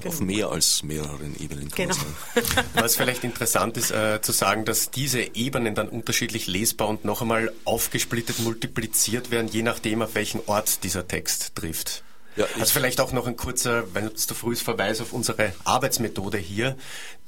[0.01, 0.13] Genau.
[0.13, 1.71] Auf mehr als mehreren Ebenen.
[1.73, 1.95] Genau.
[2.73, 7.21] Was vielleicht interessant ist äh, zu sagen, dass diese Ebenen dann unterschiedlich lesbar und noch
[7.21, 12.03] einmal aufgesplittet multipliziert werden, je nachdem, auf welchen Ort dieser Text trifft.
[12.35, 15.53] Ja, also vielleicht auch noch ein kurzer, wenn es zu früh ist, Verweis auf unsere
[15.63, 16.75] Arbeitsmethode hier,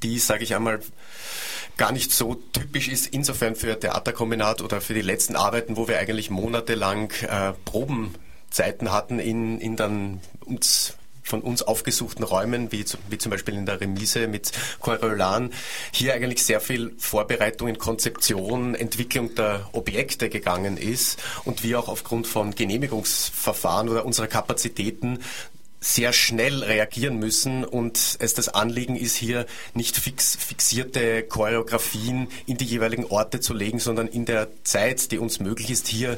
[0.03, 0.81] die, sage ich einmal,
[1.77, 5.99] gar nicht so typisch ist, insofern für Theaterkombinat oder für die letzten Arbeiten, wo wir
[5.99, 10.96] eigentlich monatelang äh, Probenzeiten hatten in, in dann uns
[11.27, 15.51] von uns aufgesuchten Räumen, wie, wie zum Beispiel in der Remise mit Coriolan,
[15.91, 21.89] hier eigentlich sehr viel Vorbereitung in Konzeption, Entwicklung der Objekte gegangen ist und wir auch
[21.89, 25.19] aufgrund von Genehmigungsverfahren oder unserer Kapazitäten
[25.79, 32.57] sehr schnell reagieren müssen und es das Anliegen ist, hier nicht fix, fixierte Choreografien in
[32.57, 36.17] die jeweiligen Orte zu legen, sondern in der Zeit, die uns möglich ist, hier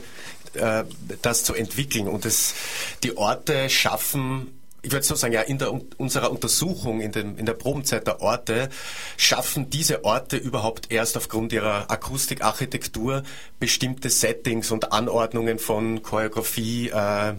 [0.53, 0.85] äh,
[1.21, 2.07] das zu entwickeln.
[2.07, 2.55] Und es,
[3.03, 7.45] die Orte schaffen ich würde so sagen, ja, in der, unserer Untersuchung, in, dem, in
[7.45, 8.69] der Probenzeit der Orte,
[9.17, 13.23] schaffen diese Orte überhaupt erst aufgrund ihrer Akustik, Architektur
[13.59, 17.33] bestimmte Settings und Anordnungen von Choreografie, äh,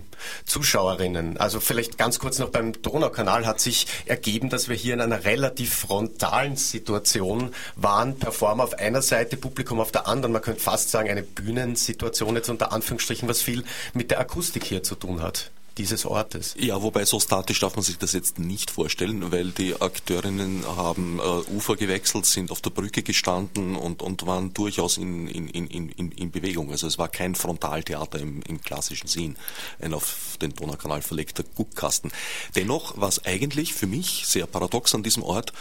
[0.45, 1.39] Zuschauerinnen.
[1.39, 5.25] Also vielleicht ganz kurz noch beim Donaukanal hat sich ergeben, dass wir hier in einer
[5.25, 8.19] relativ frontalen Situation waren.
[8.19, 10.33] Performer auf einer Seite, Publikum auf der anderen.
[10.33, 14.83] Man könnte fast sagen, eine Bühnensituation jetzt unter Anführungsstrichen, was viel mit der Akustik hier
[14.83, 16.55] zu tun hat dieses Ortes.
[16.59, 21.19] Ja, wobei so statisch darf man sich das jetzt nicht vorstellen, weil die Akteurinnen haben
[21.19, 25.89] äh, Ufer gewechselt, sind auf der Brücke gestanden und, und waren durchaus in, in, in,
[25.89, 26.71] in, in Bewegung.
[26.71, 29.37] Also es war kein Frontaltheater im, im klassischen Sinn,
[29.81, 32.13] ein auf den Donaukanal verlegter Guckkasten.
[32.57, 35.53] Dennoch war es eigentlich für mich sehr paradox an diesem Ort,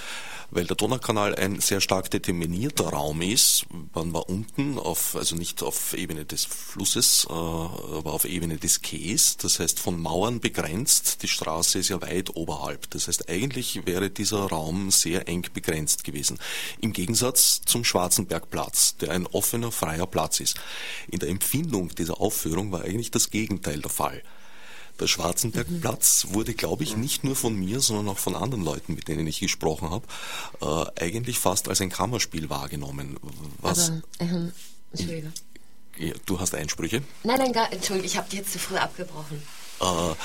[0.51, 3.65] weil der Donaukanal ein sehr stark determinierter Raum ist.
[3.93, 8.81] Man war unten auf, also nicht auf Ebene des Flusses, äh, aber auf Ebene des
[8.81, 11.23] Quais, das heißt von Mauern begrenzt.
[11.23, 12.89] Die Straße ist ja weit oberhalb.
[12.91, 16.39] Das heißt, eigentlich wäre dieser Raum sehr eng begrenzt gewesen.
[16.81, 20.59] Im Gegensatz zum Schwarzenbergplatz, der ein offener, freier Platz ist.
[21.09, 24.23] In der Empfindung dieser Aufführung war eigentlich das Gegenteil der Fall.
[24.99, 29.07] Der Schwarzenbergplatz wurde, glaube ich, nicht nur von mir, sondern auch von anderen Leuten, mit
[29.07, 30.05] denen ich gesprochen habe,
[30.62, 33.17] äh, eigentlich fast als ein Kammerspiel wahrgenommen.
[33.62, 34.51] Was, Aber, ähm,
[34.91, 35.31] Entschuldige.
[35.97, 37.03] Ja, du hast Einsprüche?
[37.23, 39.41] Nein, nein, gar, Entschuldige, ich habe dir jetzt zu früh abgebrochen.
[39.81, 40.15] Äh,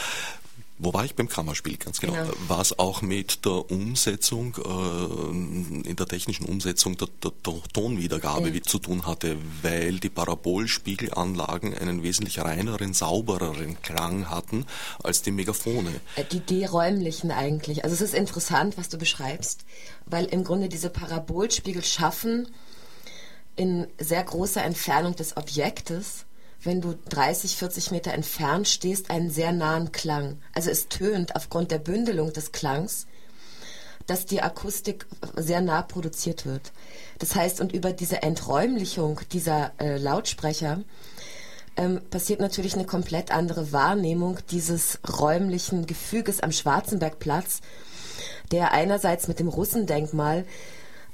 [0.79, 1.77] wo war ich beim Kammerspiel?
[1.77, 2.15] Ganz genau.
[2.15, 2.33] genau.
[2.49, 8.63] Was auch mit der Umsetzung, äh, in der technischen Umsetzung der, der, der Tonwiedergabe ja.
[8.63, 14.67] zu tun hatte, weil die Parabolspiegelanlagen einen wesentlich reineren, saubereren Klang hatten
[15.03, 15.93] als die Megafone.
[16.17, 17.85] Äh, die, die räumlichen eigentlich.
[17.85, 19.65] Also es ist interessant, was du beschreibst,
[20.07, 22.49] weil im Grunde diese Parabolspiegel schaffen
[23.55, 26.25] in sehr großer Entfernung des Objektes
[26.65, 30.39] wenn du 30, 40 Meter entfernt stehst, einen sehr nahen Klang.
[30.55, 33.07] Also es tönt aufgrund der Bündelung des Klangs,
[34.07, 36.73] dass die Akustik sehr nah produziert wird.
[37.19, 40.83] Das heißt, und über diese Enträumlichung dieser äh, Lautsprecher
[41.77, 47.61] ähm, passiert natürlich eine komplett andere Wahrnehmung dieses räumlichen Gefüges am Schwarzenbergplatz,
[48.53, 50.45] der einerseits mit dem Russendenkmal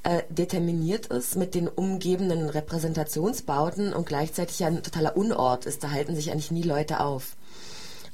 [0.03, 5.85] äh, determiniert ist mit den umgebenden Repräsentationsbauten und gleichzeitig ja ein totaler Unort ist.
[5.85, 7.37] Da halten sich eigentlich nie Leute auf.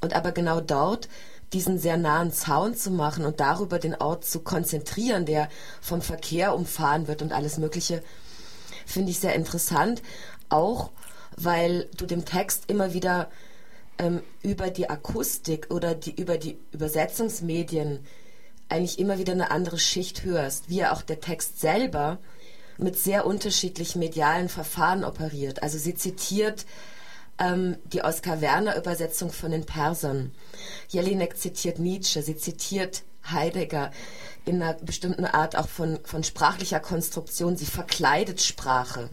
[0.00, 1.08] Und aber genau dort
[1.52, 5.48] diesen sehr nahen Zaun zu machen und darüber den Ort zu konzentrieren, der
[5.80, 8.02] vom Verkehr umfahren wird und alles Mögliche,
[8.84, 10.02] finde ich sehr interessant.
[10.48, 10.90] Auch
[11.36, 13.30] weil du dem Text immer wieder
[13.98, 18.00] ähm, über die Akustik oder die, über die Übersetzungsmedien
[18.68, 22.18] eigentlich immer wieder eine andere Schicht hörst, wie ja auch der Text selber
[22.78, 25.62] mit sehr unterschiedlichen medialen Verfahren operiert.
[25.62, 26.66] Also sie zitiert
[27.38, 30.32] ähm, die Oskar Werner Übersetzung von den Persern.
[30.88, 33.90] Jelinek zitiert Nietzsche, sie zitiert Heidegger
[34.44, 37.56] in einer bestimmten Art auch von, von sprachlicher Konstruktion.
[37.56, 39.10] Sie verkleidet Sprache.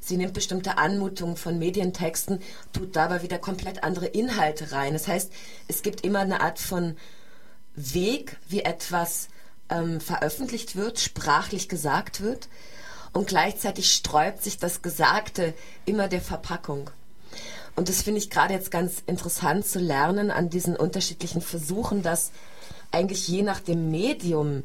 [0.00, 2.42] Sie nimmt bestimmte Anmutungen von Medientexten,
[2.74, 4.92] tut dabei wieder komplett andere Inhalte rein.
[4.92, 5.32] Das heißt,
[5.66, 6.96] es gibt immer eine Art von
[7.76, 9.28] Weg, wie etwas
[9.68, 12.48] ähm, veröffentlicht wird, sprachlich gesagt wird.
[13.12, 16.90] Und gleichzeitig sträubt sich das Gesagte immer der Verpackung.
[17.76, 22.30] Und das finde ich gerade jetzt ganz interessant zu lernen an diesen unterschiedlichen Versuchen, dass
[22.92, 24.62] eigentlich je nach dem Medium,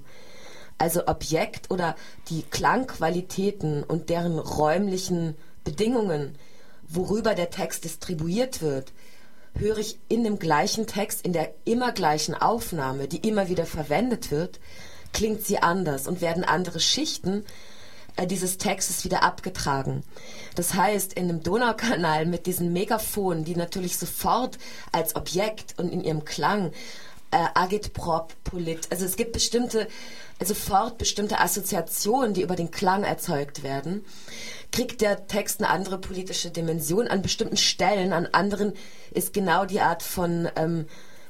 [0.77, 1.95] also Objekt oder
[2.29, 6.35] die Klangqualitäten und deren räumlichen Bedingungen,
[6.87, 8.93] worüber der Text distribuiert wird,
[9.55, 14.31] höre ich in dem gleichen Text, in der immer gleichen Aufnahme, die immer wieder verwendet
[14.31, 14.59] wird,
[15.13, 17.45] klingt sie anders und werden andere Schichten
[18.15, 20.03] äh, dieses Textes wieder abgetragen.
[20.55, 24.57] Das heißt, in dem Donaukanal mit diesen Megaphonen, die natürlich sofort
[24.91, 26.71] als Objekt und in ihrem Klang
[27.31, 29.87] äh, agitprop, polit, also es gibt bestimmte,
[30.43, 34.03] sofort bestimmte Assoziationen, die über den Klang erzeugt werden
[34.71, 37.07] kriegt der Text eine andere politische Dimension.
[37.07, 38.73] An bestimmten Stellen, an anderen
[39.11, 40.85] ist genau die Art von ähm,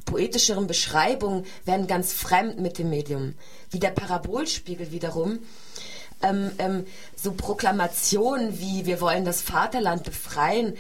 [0.06, 3.36] poetischeren Beschreibungen werden ganz fremd mit dem Medium.
[3.70, 5.40] Wie der Parabolspiegel wiederum.
[6.22, 10.76] Ähm, ähm, so Proklamationen wie wir wollen das Vaterland befreien,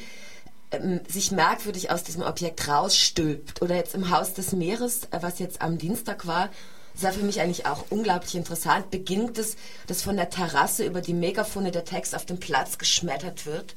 [0.72, 3.62] ähm, sich merkwürdig aus diesem Objekt rausstülpt.
[3.62, 6.50] Oder jetzt im Haus des Meeres, äh, was jetzt am Dienstag war,
[7.00, 8.92] das war für mich eigentlich auch unglaublich interessant.
[8.92, 9.56] Beginnt es,
[9.88, 13.76] dass von der Terrasse über die Megafone der Text auf den Platz geschmettert wird.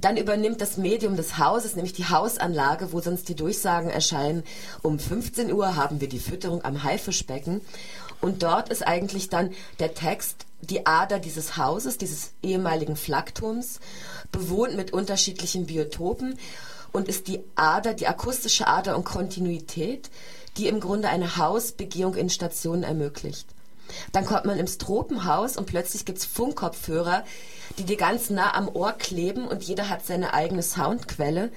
[0.00, 4.44] Dann übernimmt das Medium des Hauses, nämlich die Hausanlage, wo sonst die Durchsagen erscheinen.
[4.80, 7.60] Um 15 Uhr haben wir die Fütterung am Haifischbecken.
[8.22, 13.78] Und dort ist eigentlich dann der Text die Ader dieses Hauses, dieses ehemaligen Flakturms,
[14.32, 16.38] bewohnt mit unterschiedlichen Biotopen
[16.92, 20.10] und ist die Ader, die akustische Ader und Kontinuität
[20.56, 23.46] die im Grunde eine Hausbegehung in Stationen ermöglicht.
[24.12, 27.24] Dann kommt man ins Tropenhaus und plötzlich gibt es Funkkopfhörer,
[27.78, 31.50] die dir ganz nah am Ohr kleben und jeder hat seine eigene Soundquelle.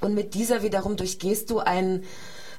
[0.00, 2.04] Und mit dieser wiederum durchgehst du ein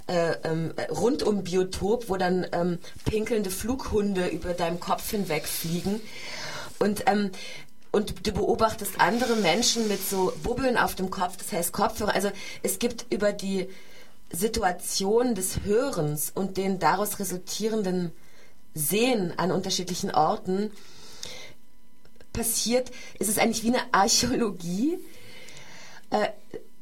[0.07, 6.01] äh, ähm, rundum Biotop, wo dann ähm, pinkelnde Flughunde über deinem Kopf hinwegfliegen.
[6.79, 7.31] Und ähm,
[7.91, 12.13] und du beobachtest andere Menschen mit so Bubbeln auf dem Kopf, das heißt Kopfhörer.
[12.13, 12.29] Also
[12.61, 13.69] es gibt über die
[14.31, 18.11] Situation des Hörens und den daraus resultierenden
[18.73, 20.71] Sehen an unterschiedlichen Orten
[22.33, 24.99] passiert, ist es eigentlich wie eine Archäologie,
[26.09, 26.27] äh,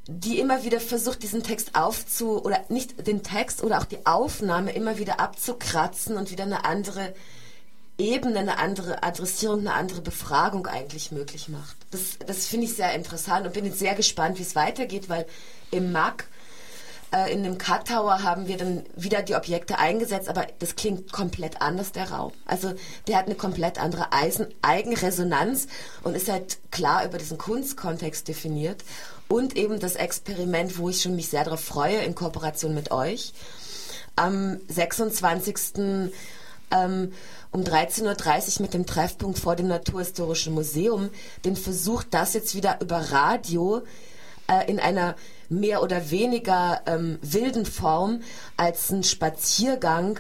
[0.08, 4.74] die immer wieder versucht, diesen Text aufzu, oder nicht den Text oder auch die Aufnahme
[4.74, 7.14] immer wieder abzukratzen und wieder eine andere
[7.98, 11.78] Ebene eine andere Adressierung, eine andere Befragung eigentlich möglich macht.
[11.92, 15.28] Das, das finde ich sehr interessant und bin jetzt sehr gespannt, wie es weitergeht, weil
[15.70, 16.28] im MAC
[17.14, 21.12] äh, in dem Cut Tower haben wir dann wieder die Objekte eingesetzt, aber das klingt
[21.12, 22.34] komplett anders, der Raum.
[22.46, 22.74] Also
[23.08, 25.68] der hat eine komplett andere Eisen Eigenresonanz
[26.02, 28.84] und ist halt klar über diesen Kunstkontext definiert.
[29.28, 33.34] Und eben das Experiment, wo ich schon mich sehr darauf freue, in Kooperation mit euch.
[34.16, 36.12] Am 26.
[36.72, 37.14] Ähm,
[37.52, 41.10] um 13.30 Uhr mit dem Treffpunkt vor dem Naturhistorischen Museum
[41.46, 43.84] den Versuch, das jetzt wieder über Radio
[44.48, 45.16] äh, in einer
[45.60, 48.22] mehr oder weniger ähm, wilden Form
[48.58, 50.20] als ein Spaziergang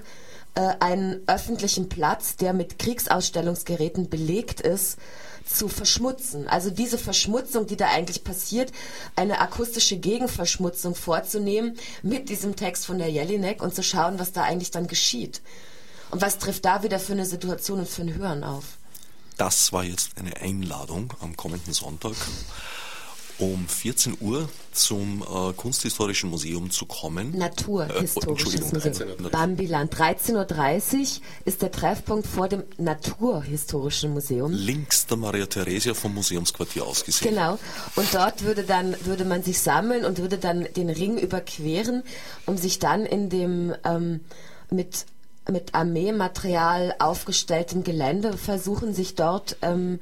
[0.55, 4.97] äh, einen öffentlichen Platz, der mit Kriegsausstellungsgeräten belegt ist,
[5.45, 6.47] zu verschmutzen.
[6.47, 8.71] Also diese Verschmutzung, die da eigentlich passiert,
[9.15, 14.43] eine akustische Gegenverschmutzung vorzunehmen mit diesem Text von der Jelinek und zu schauen, was da
[14.43, 15.41] eigentlich dann geschieht.
[16.11, 18.77] Und was trifft da wieder für eine Situation und für ein Hören auf?
[19.37, 22.13] Das war jetzt eine Einladung am kommenden Sonntag
[23.43, 27.37] um 14 Uhr zum äh, Kunsthistorischen Museum zu kommen.
[27.37, 29.29] Naturhistorisches äh, Museum.
[29.31, 29.93] Bambiland.
[29.93, 31.07] 13.30 Uhr
[31.45, 34.51] ist der Treffpunkt vor dem Naturhistorischen Museum.
[34.51, 37.29] Links der Maria Theresia vom Museumsquartier aus gesehen.
[37.29, 37.59] Genau.
[37.95, 42.03] Und dort würde dann würde man sich sammeln und würde dann den Ring überqueren,
[42.45, 44.21] um sich dann in dem ähm,
[44.69, 45.05] mit
[45.49, 49.99] mit Armeematerial aufgestelltem Gelände versuchen, sich dort ähm,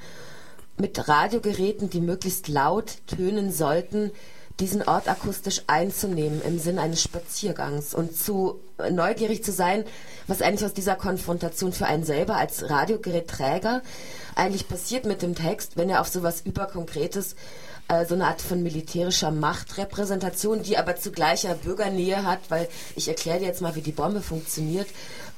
[0.78, 4.12] mit Radiogeräten, die möglichst laut tönen sollten,
[4.60, 8.60] diesen Ort akustisch einzunehmen im Sinn eines Spaziergangs und zu
[8.92, 9.86] neugierig zu sein,
[10.28, 13.82] was eigentlich aus dieser Konfrontation für einen selber als Radiogerätträger
[14.36, 17.36] eigentlich passiert mit dem Text, wenn er auf sowas überkonkretes
[17.88, 23.40] äh, so eine Art von militärischer Machtrepräsentation, die aber zugleicher Bürgernähe hat, weil ich erkläre
[23.40, 24.88] dir jetzt mal, wie die Bombe funktioniert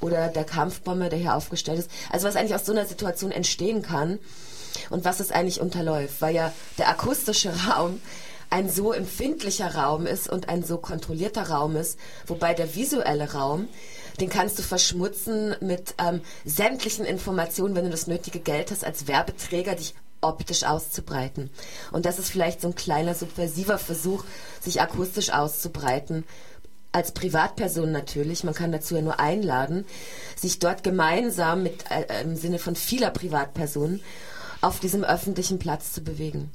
[0.00, 1.90] oder der Kampfbombe, der hier aufgestellt ist.
[2.10, 4.18] Also was eigentlich aus so einer Situation entstehen kann
[4.90, 8.00] und was es eigentlich unterläuft, weil ja der akustische Raum
[8.50, 13.68] ein so empfindlicher Raum ist und ein so kontrollierter Raum ist, wobei der visuelle Raum,
[14.20, 19.08] den kannst du verschmutzen mit ähm, sämtlichen Informationen, wenn du das nötige Geld hast, als
[19.08, 21.50] Werbeträger dich optisch auszubreiten.
[21.92, 24.24] Und das ist vielleicht so ein kleiner subversiver Versuch,
[24.60, 26.24] sich akustisch auszubreiten.
[26.92, 29.84] Als Privatperson natürlich, man kann dazu ja nur einladen,
[30.36, 34.00] sich dort gemeinsam mit äh, im Sinne von vieler Privatpersonen
[34.64, 36.50] auf diesem öffentlichen Platz zu bewegen.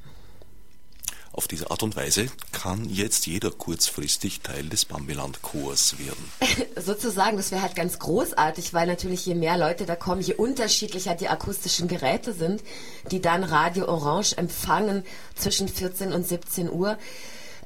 [1.32, 6.32] Auf diese Art und Weise kann jetzt jeder kurzfristig Teil des Bambiland-Chors werden.
[6.76, 11.14] Sozusagen, das wäre halt ganz großartig, weil natürlich je mehr Leute da kommen, je unterschiedlicher
[11.14, 12.64] die akustischen Geräte sind,
[13.12, 15.06] die dann Radio Orange empfangen
[15.36, 16.98] zwischen 14 und 17 Uhr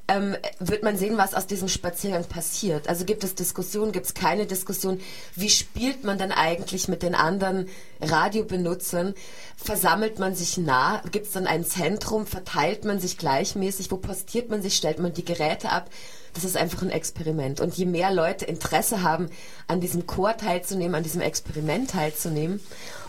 [0.08, 2.90] ähm, wird man sehen, was aus diesem Spaziergang passiert.
[2.90, 5.00] Also gibt es Diskussionen, gibt es keine Diskussion?
[5.36, 7.70] Wie spielt man dann eigentlich mit den anderen
[8.02, 9.14] Radiobenutzern?
[9.56, 11.02] Versammelt man sich nah?
[11.12, 12.28] Gibt es dann ein Zentrum?
[12.28, 13.92] Verteilt man sich gleichmäßig?
[13.92, 14.76] Wo postiert man sich?
[14.76, 15.90] Stellt man die Geräte ab?
[16.34, 17.62] Das ist einfach ein Experiment.
[17.62, 19.30] Und je mehr Leute Interesse haben,
[19.68, 22.60] an diesem Chor teilzunehmen, an diesem Experiment teilzunehmen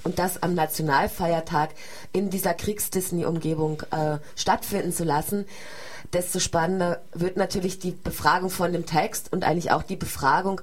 [0.05, 1.71] und das am Nationalfeiertag
[2.13, 5.47] in dieser Kriegs-Disney-Umgebung äh, stattfinden zu lassen,
[6.13, 10.61] desto spannender wird natürlich die Befragung von dem Text und eigentlich auch die Befragung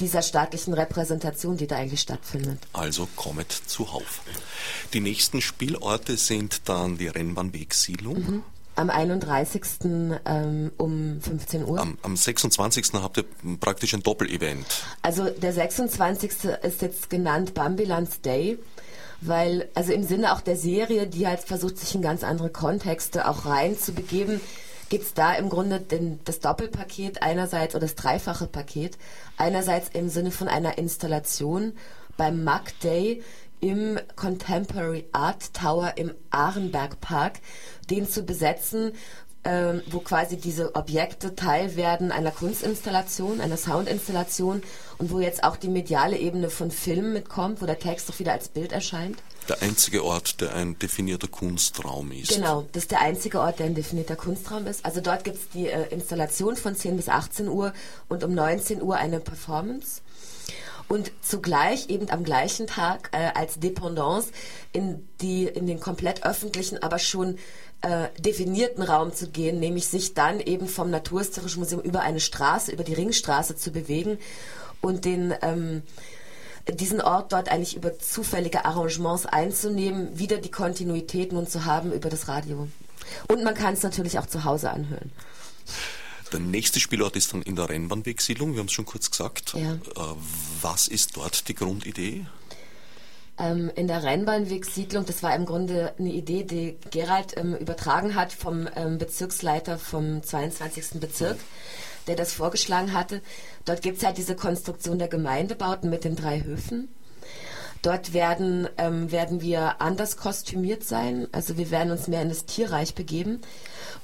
[0.00, 2.58] dieser staatlichen Repräsentation, die da eigentlich stattfindet.
[2.72, 4.22] Also kommet zuhauf.
[4.92, 8.16] Die nächsten Spielorte sind dann die Rennbahnwegsiedlung.
[8.16, 8.42] Mhm.
[8.76, 9.62] Am 31.
[10.24, 11.78] Ähm, um 15 Uhr.
[11.78, 12.94] Am, am 26.
[12.94, 13.24] habt ihr
[13.60, 14.66] praktisch ein Doppelevent.
[15.00, 16.32] Also der 26.
[16.62, 18.58] ist jetzt genannt Bambilans Day
[19.26, 23.28] weil, also im Sinne auch der Serie, die halt versucht, sich in ganz andere Kontexte
[23.28, 24.40] auch reinzubegeben,
[24.88, 28.98] gibt es da im Grunde den, das Doppelpaket einerseits oder das dreifache Paket.
[29.36, 31.72] Einerseits im Sinne von einer Installation
[32.16, 33.22] beim MAC Day
[33.60, 37.40] im Contemporary Art Tower im Ahrenberg Park,
[37.90, 38.92] den zu besetzen,
[39.44, 44.62] ähm, wo quasi diese Objekte Teil werden einer Kunstinstallation, einer Soundinstallation
[44.98, 48.32] und wo jetzt auch die mediale Ebene von Filmen mitkommt, wo der Text doch wieder
[48.32, 49.18] als Bild erscheint
[49.48, 52.34] der einzige Ort, der ein definierter Kunstraum ist.
[52.34, 54.84] Genau, das ist der einzige Ort, der ein definierter Kunstraum ist.
[54.84, 57.72] Also dort gibt es die äh, Installation von 10 bis 18 Uhr
[58.08, 60.00] und um 19 Uhr eine Performance.
[60.88, 64.28] Und zugleich eben am gleichen Tag äh, als Dependance
[64.72, 67.38] in, die, in den komplett öffentlichen, aber schon
[67.80, 72.72] äh, definierten Raum zu gehen, nämlich sich dann eben vom Naturhistorischen Museum über eine Straße,
[72.72, 74.18] über die Ringstraße zu bewegen
[74.80, 75.82] und den ähm,
[76.68, 82.08] diesen Ort dort eigentlich über zufällige Arrangements einzunehmen, wieder die Kontinuität nun zu haben über
[82.08, 82.68] das Radio.
[83.28, 85.12] Und man kann es natürlich auch zu Hause anhören.
[86.32, 89.54] Der nächste Spielort ist dann in der Rennbahnwegsiedlung, wir haben es schon kurz gesagt.
[89.54, 89.74] Ja.
[89.74, 90.14] Äh,
[90.62, 92.26] was ist dort die Grundidee?
[93.38, 95.06] ähm, in der Rennbahnwegsiedlung.
[95.06, 100.22] Das war im Grunde eine Idee, die Gerald ähm, übertragen hat vom ähm, Bezirksleiter vom
[100.22, 101.00] 22.
[101.00, 101.38] Bezirk,
[102.06, 103.22] der das vorgeschlagen hatte.
[103.64, 106.88] Dort gibt es halt diese Konstruktion der Gemeindebauten mit den drei Höfen.
[107.84, 111.28] Dort werden, ähm, werden wir anders kostümiert sein.
[111.32, 113.42] Also wir werden uns mehr in das Tierreich begeben.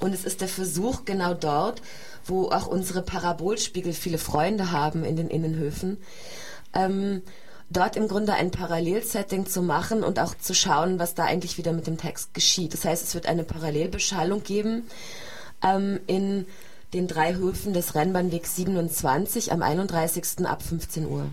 [0.01, 1.81] Und es ist der Versuch genau dort,
[2.27, 5.97] wo auch unsere Parabolspiegel viele Freunde haben in den Innenhöfen,
[6.75, 7.23] ähm,
[7.71, 11.73] dort im Grunde ein Parallelsetting zu machen und auch zu schauen, was da eigentlich wieder
[11.73, 12.75] mit dem Text geschieht.
[12.75, 14.85] Das heißt, es wird eine Parallelbeschallung geben
[15.63, 16.47] ähm, in
[16.93, 20.47] den drei Höfen des Rennbahnwegs 27 am 31.
[20.47, 21.31] ab 15 Uhr.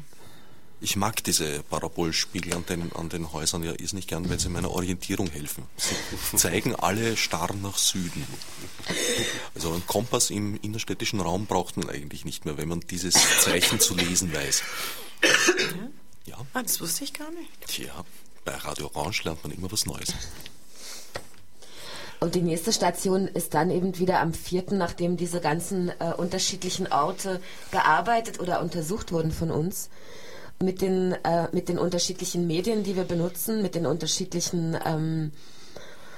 [0.79, 4.49] Ich mag diese Parabolspiegel an den, an den Häusern ja ist nicht gern, weil sie
[4.49, 5.63] meiner Orientierung helfen.
[5.75, 5.95] Sie
[6.37, 8.23] zeigen alle starr nach Süden.
[9.55, 13.79] Also ein Kompass im innerstädtischen Raum braucht man eigentlich nicht mehr, wenn man dieses Zeichen
[13.79, 14.61] zu lesen weiß.
[16.25, 16.37] Ja.
[16.53, 17.49] Ah, das wusste ich gar nicht.
[17.67, 18.05] Tja,
[18.45, 20.13] bei Radio Orange lernt man immer was Neues.
[22.19, 26.91] Und die nächste Station ist dann eben wieder am 4., nachdem diese ganzen äh, unterschiedlichen
[26.91, 27.39] Orte
[27.71, 29.89] gearbeitet oder untersucht wurden von uns
[30.61, 35.31] mit den, äh, mit den unterschiedlichen Medien, die wir benutzen, mit den unterschiedlichen ähm,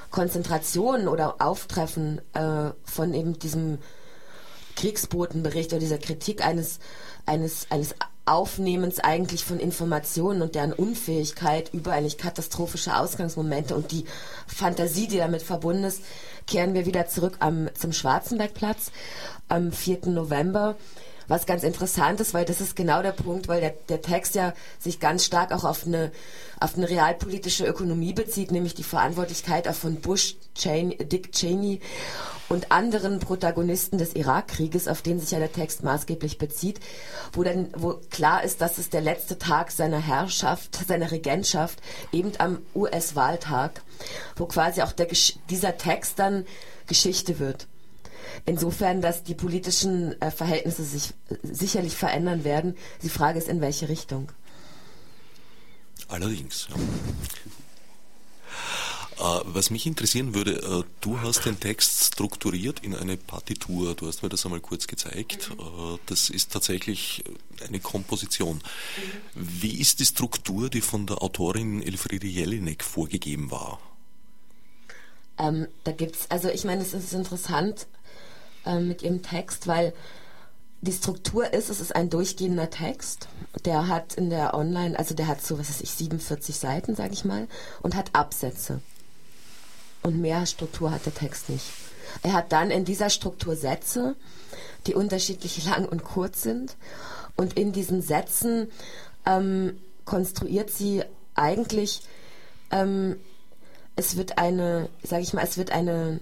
[0.09, 3.79] Konzentrationen oder Auftreffen äh, von eben diesem
[4.75, 6.79] Kriegsbotenbericht oder dieser Kritik eines,
[7.25, 7.95] eines, eines
[8.29, 14.05] Aufnehmens eigentlich von Informationen und deren Unfähigkeit über eigentlich katastrophische Ausgangsmomente und die
[14.47, 16.01] Fantasie, die damit verbunden ist,
[16.47, 18.91] kehren wir wieder zurück am, zum Schwarzenbergplatz
[19.47, 20.07] am 4.
[20.07, 20.75] November
[21.29, 24.53] was ganz interessant ist, weil das ist genau der Punkt, weil der, der Text ja
[24.79, 26.11] sich ganz stark auch auf eine,
[26.59, 31.79] auf eine realpolitische Ökonomie bezieht, nämlich die Verantwortlichkeit auch von Bush, Cheney, Dick Cheney
[32.49, 36.79] und anderen Protagonisten des Irakkrieges, auf den sich ja der Text maßgeblich bezieht,
[37.31, 41.79] wo dann, wo klar ist, dass es der letzte Tag seiner Herrschaft, seiner Regentschaft,
[42.11, 43.83] eben am US-Wahltag,
[44.35, 45.07] wo quasi auch der,
[45.49, 46.45] dieser Text dann
[46.87, 47.67] Geschichte wird.
[48.45, 52.75] Insofern, dass die politischen äh, Verhältnisse sich äh, sicherlich verändern werden.
[53.03, 54.31] Die Frage ist, in welche Richtung.
[56.07, 56.67] Allerdings.
[56.69, 56.75] Ja.
[59.19, 63.93] Äh, was mich interessieren würde, äh, du hast den Text strukturiert in eine Partitur.
[63.93, 65.51] Du hast mir das einmal kurz gezeigt.
[65.57, 65.99] Mhm.
[66.05, 67.23] das ist tatsächlich
[67.67, 68.61] eine Komposition.
[69.35, 73.79] Wie ist die Struktur, die von der Autorin Elfriede Jelinek vorgegeben war?
[75.37, 77.87] Ähm, da gibt's, also ich meine, es ist interessant,
[78.65, 79.93] äh, mit ihrem Text, weil
[80.81, 83.27] die Struktur ist, es ist ein durchgehender Text.
[83.65, 87.13] Der hat in der Online, also der hat so, was weiß ich, 47 Seiten, sage
[87.13, 87.47] ich mal,
[87.81, 88.81] und hat Absätze.
[90.01, 91.65] Und mehr Struktur hat der Text nicht.
[92.23, 94.15] Er hat dann in dieser Struktur Sätze,
[94.87, 96.77] die unterschiedlich lang und kurz sind.
[97.35, 98.69] Und in diesen Sätzen
[99.25, 101.03] ähm, konstruiert sie
[101.35, 102.01] eigentlich,
[102.71, 103.17] ähm,
[103.95, 106.19] es wird eine, sage ich mal, es wird eine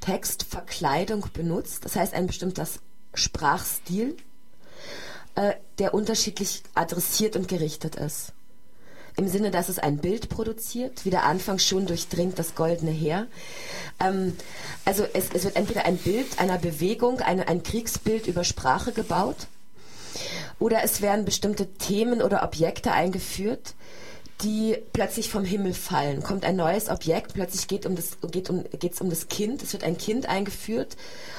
[0.00, 2.66] Textverkleidung benutzt, das heißt ein bestimmter
[3.14, 4.16] Sprachstil,
[5.34, 8.32] äh, der unterschiedlich adressiert und gerichtet ist.
[9.16, 13.26] Im Sinne, dass es ein Bild produziert, wie der Anfang schon durchdringt das goldene Heer.
[13.98, 14.36] Ähm,
[14.84, 19.48] also es, es, wird entweder ein Bild einer Bewegung, eine, ein Kriegsbild über Sprache gebaut,
[20.58, 23.74] oder es werden bestimmte Themen oder Objekte eingeführt,
[24.42, 26.22] die plötzlich vom Himmel fallen.
[26.22, 29.62] Kommt ein neues Objekt, plötzlich geht um das, geht um, geht's um das Kind.
[29.62, 30.96] Es wird ein Kind eingeführt,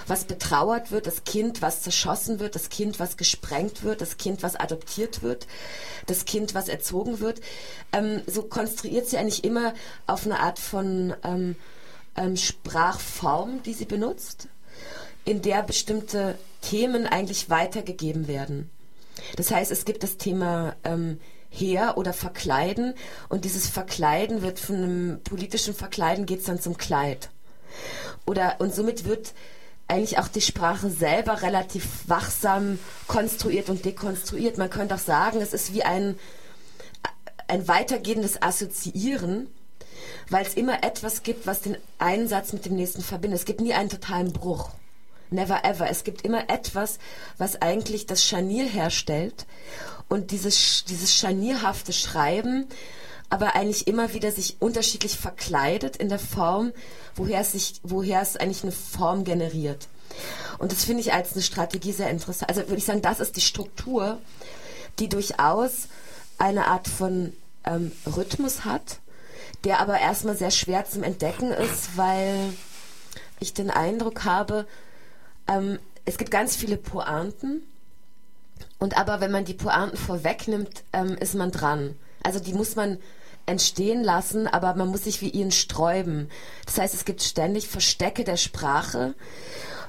[0.08, 4.43] was betrauert wird, das Kind, was zerschossen wird, das Kind, was gesprengt wird, das Kind,
[4.43, 5.47] was adoptiert wird,
[6.06, 7.41] das Kind, was erzogen wird.
[7.91, 9.74] Ähm, so konstruiert sie eigentlich immer
[10.08, 11.56] auf eine Art von ähm,
[12.16, 14.47] ähm, Sprachform, die sie benutzt,
[15.26, 18.70] in der bestimmte Themen eigentlich weitergegeben werden.
[19.36, 21.20] Das heißt, es gibt das Thema ähm,
[21.52, 22.95] her oder verkleiden.
[23.30, 27.30] Und dieses Verkleiden wird von einem politischen Verkleiden geht es dann zum Kleid.
[28.26, 29.34] Oder, und somit wird
[29.88, 34.58] eigentlich auch die Sprache selber relativ wachsam konstruiert und dekonstruiert.
[34.58, 36.18] Man könnte auch sagen, es ist wie ein,
[37.47, 39.47] ein weitergehendes Assoziieren,
[40.30, 43.39] weil es immer etwas gibt, was den einen Satz mit dem nächsten verbindet.
[43.39, 44.70] Es gibt nie einen totalen Bruch.
[45.30, 45.89] Never ever.
[45.89, 46.97] Es gibt immer etwas,
[47.38, 49.45] was eigentlich das Scharnier herstellt
[50.12, 52.68] und dieses, dieses scharnierhafte Schreiben,
[53.30, 56.74] aber eigentlich immer wieder sich unterschiedlich verkleidet in der Form,
[57.16, 59.88] woher es sich, woher es eigentlich eine Form generiert.
[60.57, 62.49] Und das finde ich als eine Strategie sehr interessant.
[62.49, 64.20] Also würde ich sagen, das ist die Struktur,
[64.99, 65.88] die durchaus
[66.38, 67.32] eine Art von
[67.64, 68.99] ähm, Rhythmus hat,
[69.64, 72.51] der aber erstmal sehr schwer zum Entdecken ist, weil
[73.39, 74.68] ich den Eindruck habe,
[75.47, 77.64] ähm, es gibt ganz viele Pointen
[78.80, 81.95] und aber wenn man die Pointen vorwegnimmt, ähm, ist man dran.
[82.24, 82.97] Also die muss man
[83.45, 86.30] entstehen lassen, aber man muss sich wie ihnen sträuben.
[86.66, 89.16] Das heißt, es gibt ständig Verstecke der Sprache,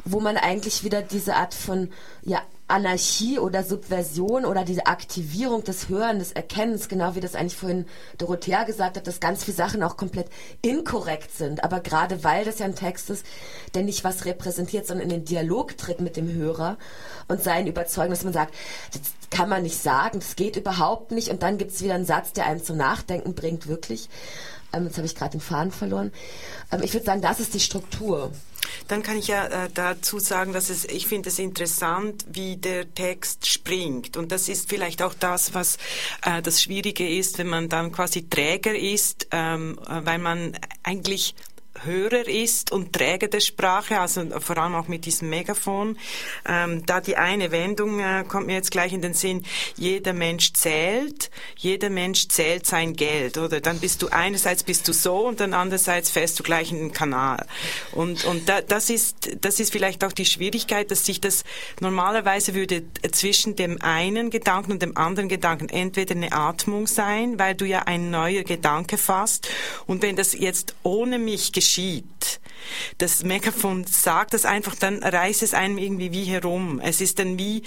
[0.05, 1.91] wo man eigentlich wieder diese Art von
[2.23, 2.43] ja,
[2.73, 7.85] Anarchie oder Subversion oder diese Aktivierung des Hören, des Erkennens, genau wie das eigentlich vorhin
[8.17, 10.29] Dorothea gesagt hat, dass ganz viele Sachen auch komplett
[10.63, 11.65] inkorrekt sind.
[11.65, 13.27] Aber gerade weil das ja ein Text ist,
[13.75, 16.79] der nicht was repräsentiert, sondern in den Dialog tritt mit dem Hörer
[17.29, 18.55] und seinen überzeugen, dass man sagt,
[18.93, 21.29] das kann man nicht sagen, das geht überhaupt nicht.
[21.29, 24.09] Und dann gibt es wieder einen Satz, der einen zum Nachdenken bringt, wirklich.
[24.73, 26.13] Ähm, jetzt habe ich gerade den Faden verloren.
[26.71, 28.33] Ähm, ich würde sagen, das ist die Struktur.
[28.89, 32.93] Dann kann ich ja äh, dazu sagen, dass es, ich finde es interessant, wie der
[32.95, 34.17] Text springt.
[34.17, 35.77] Und das ist vielleicht auch das, was
[36.25, 41.35] äh, das Schwierige ist, wenn man dann quasi Träger ist, ähm, äh, weil man eigentlich
[41.85, 45.99] Hörer ist und Träger der Sprache, also vor allem auch mit diesem Megafon.
[46.47, 49.45] Ähm, da die eine Wendung äh, kommt mir jetzt gleich in den Sinn,
[49.77, 53.61] jeder Mensch zählt, jeder Mensch zählt sein Geld, oder?
[53.61, 56.93] Dann bist du einerseits bist du so und dann andererseits fährst du gleich in den
[56.93, 57.47] Kanal.
[57.93, 61.45] Und, und da, das ist, das ist vielleicht auch die Schwierigkeit, dass sich das
[61.81, 67.55] normalerweise würde zwischen dem einen Gedanken und dem anderen Gedanken entweder eine Atmung sein, weil
[67.55, 69.49] du ja ein neuer Gedanke fasst
[69.87, 72.41] und wenn das jetzt ohne mich geschieht, geschieht.
[72.99, 76.81] Das Megafon sagt das einfach, dann reißt es einem irgendwie wie herum.
[76.83, 77.63] Es ist dann wie,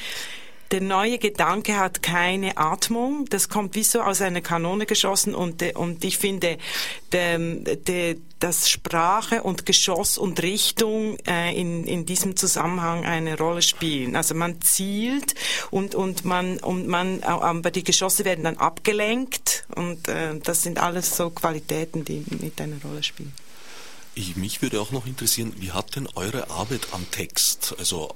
[0.71, 5.63] der neue Gedanke hat keine Atmung, das kommt wie so aus einer Kanone geschossen und,
[5.75, 6.57] und ich finde,
[7.13, 13.61] de, de, dass Sprache und Geschoss und Richtung äh, in, in diesem Zusammenhang eine Rolle
[13.61, 14.15] spielen.
[14.15, 15.35] Also man zielt
[15.71, 20.79] und, und man, und man, aber die Geschosse werden dann abgelenkt und äh, das sind
[20.79, 23.33] alles so Qualitäten, die mit einer Rolle spielen.
[24.17, 28.15] Ich, mich würde auch noch interessieren, wie hat denn eure Arbeit am Text, also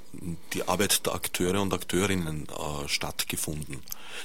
[0.53, 3.81] die Arbeit der Akteure und Akteurinnen äh, stattgefunden?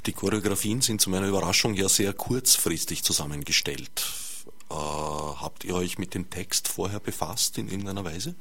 [0.07, 4.05] Die Choreografien sind zu meiner Überraschung ja sehr kurzfristig zusammengestellt.
[4.71, 8.37] Äh, habt ihr euch mit dem Text vorher befasst in irgendeiner Weise?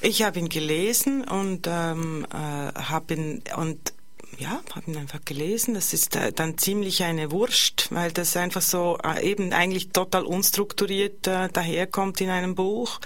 [0.00, 3.94] Ich habe ihn gelesen und ähm, äh, habe ihn und
[4.38, 5.74] ja, habe ihn einfach gelesen.
[5.74, 11.26] Das ist dann ziemlich eine Wurst, weil das einfach so äh, eben eigentlich total unstrukturiert
[11.26, 13.00] äh, daherkommt in einem Buch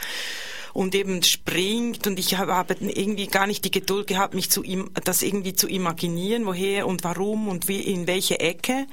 [0.72, 4.90] und eben springt und ich habe, irgendwie gar nicht die Geduld gehabt, mich zu ihm,
[5.04, 8.86] das irgendwie zu imaginieren, woher und warum und wie, in welche Ecke.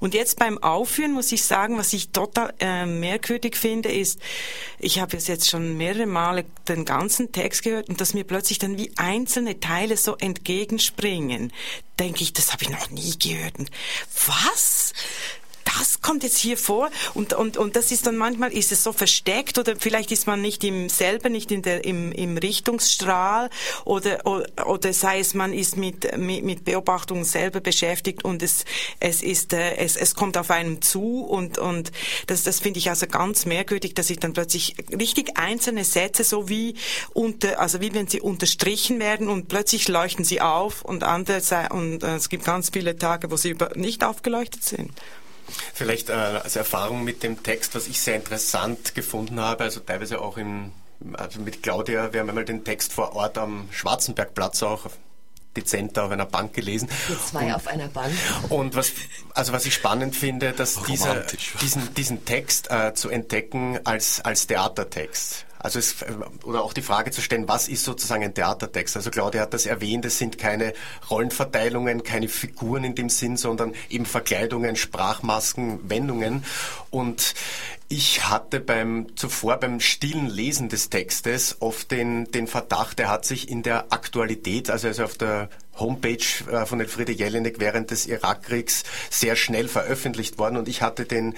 [0.00, 4.20] Und jetzt beim Aufführen muss ich sagen, was ich total äh, merkwürdig finde, ist,
[4.78, 8.58] ich habe es jetzt schon mehrere Male den ganzen Text gehört und dass mir plötzlich
[8.58, 11.52] dann wie einzelne Teile so entgegenspringen.
[11.98, 13.54] Denke ich, das habe ich noch nie gehört.
[14.26, 14.92] Was?
[15.78, 18.92] Das kommt jetzt hier vor und, und, und das ist dann manchmal, ist es so
[18.92, 23.50] versteckt oder vielleicht ist man nicht im selber, nicht in der, im, im Richtungsstrahl
[23.84, 28.64] oder, oder, oder sei es, man ist mit, mit, mit Beobachtungen selber beschäftigt und es,
[29.00, 31.92] es ist, äh, es, es kommt auf einem zu und, und
[32.26, 36.48] das, das finde ich also ganz merkwürdig, dass ich dann plötzlich richtig einzelne Sätze so
[36.48, 36.74] wie
[37.12, 42.02] unter, also wie wenn sie unterstrichen werden und plötzlich leuchten sie auf und andere, und
[42.02, 44.90] äh, es gibt ganz viele Tage, wo sie über, nicht aufgeleuchtet sind.
[45.74, 50.20] Vielleicht äh, als Erfahrung mit dem Text, was ich sehr interessant gefunden habe, also teilweise
[50.20, 50.72] auch im,
[51.14, 54.86] also mit Claudia, wir haben einmal den Text vor Ort am Schwarzenbergplatz auch
[55.56, 56.88] dezenter auf einer Bank gelesen.
[57.30, 58.12] Zwei und, auf einer Bank.
[58.50, 58.92] Und was,
[59.34, 61.24] also was ich spannend finde, dass dieser,
[61.60, 65.46] diesen, diesen Text äh, zu entdecken als, als Theatertext.
[65.58, 65.96] Also es,
[66.44, 68.96] oder auch die Frage zu stellen, was ist sozusagen ein Theatertext?
[68.96, 70.72] Also Claudia hat das erwähnt, es sind keine
[71.10, 76.44] Rollenverteilungen, keine Figuren in dem Sinn, sondern eben Verkleidungen, Sprachmasken, Wendungen.
[76.90, 77.34] Und
[77.88, 83.24] ich hatte beim zuvor beim stillen Lesen des Textes oft den, den Verdacht, er hat
[83.24, 85.48] sich in der Aktualität, also, also auf der
[85.78, 91.04] Homepage äh, von Elfriede Jelinek während des Irakkriegs sehr schnell veröffentlicht worden und ich hatte
[91.04, 91.34] den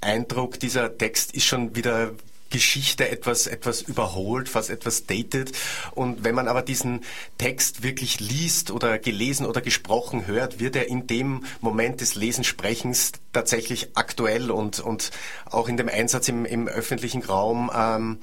[0.00, 2.12] Eindruck, dieser Text ist schon wieder
[2.50, 5.52] Geschichte etwas, etwas überholt, fast etwas dated.
[5.92, 7.00] Und wenn man aber diesen
[7.38, 13.12] Text wirklich liest oder gelesen oder gesprochen hört, wird er in dem Moment des Lesensprechens
[13.32, 15.10] tatsächlich aktuell und, und
[15.46, 18.18] auch in dem Einsatz im, im öffentlichen Raum ähm,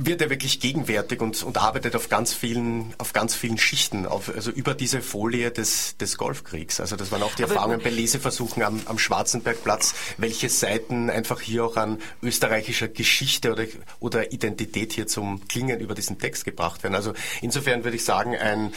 [0.00, 4.32] wird er wirklich gegenwärtig und, und arbeitet auf ganz vielen, auf ganz vielen Schichten, auf,
[4.32, 6.80] also über diese Folie des, des Golfkriegs.
[6.80, 11.40] Also das waren auch die Aber Erfahrungen bei Leseversuchen am, am Schwarzenbergplatz, welche Seiten einfach
[11.40, 13.64] hier auch an österreichischer Geschichte oder,
[13.98, 16.94] oder Identität hier zum Klingen über diesen Text gebracht werden.
[16.94, 18.72] Also insofern würde ich sagen, ein,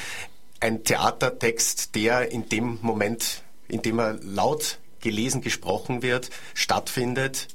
[0.60, 7.48] ein Theatertext, der in dem Moment, in dem er laut gelesen, gesprochen wird, stattfindet,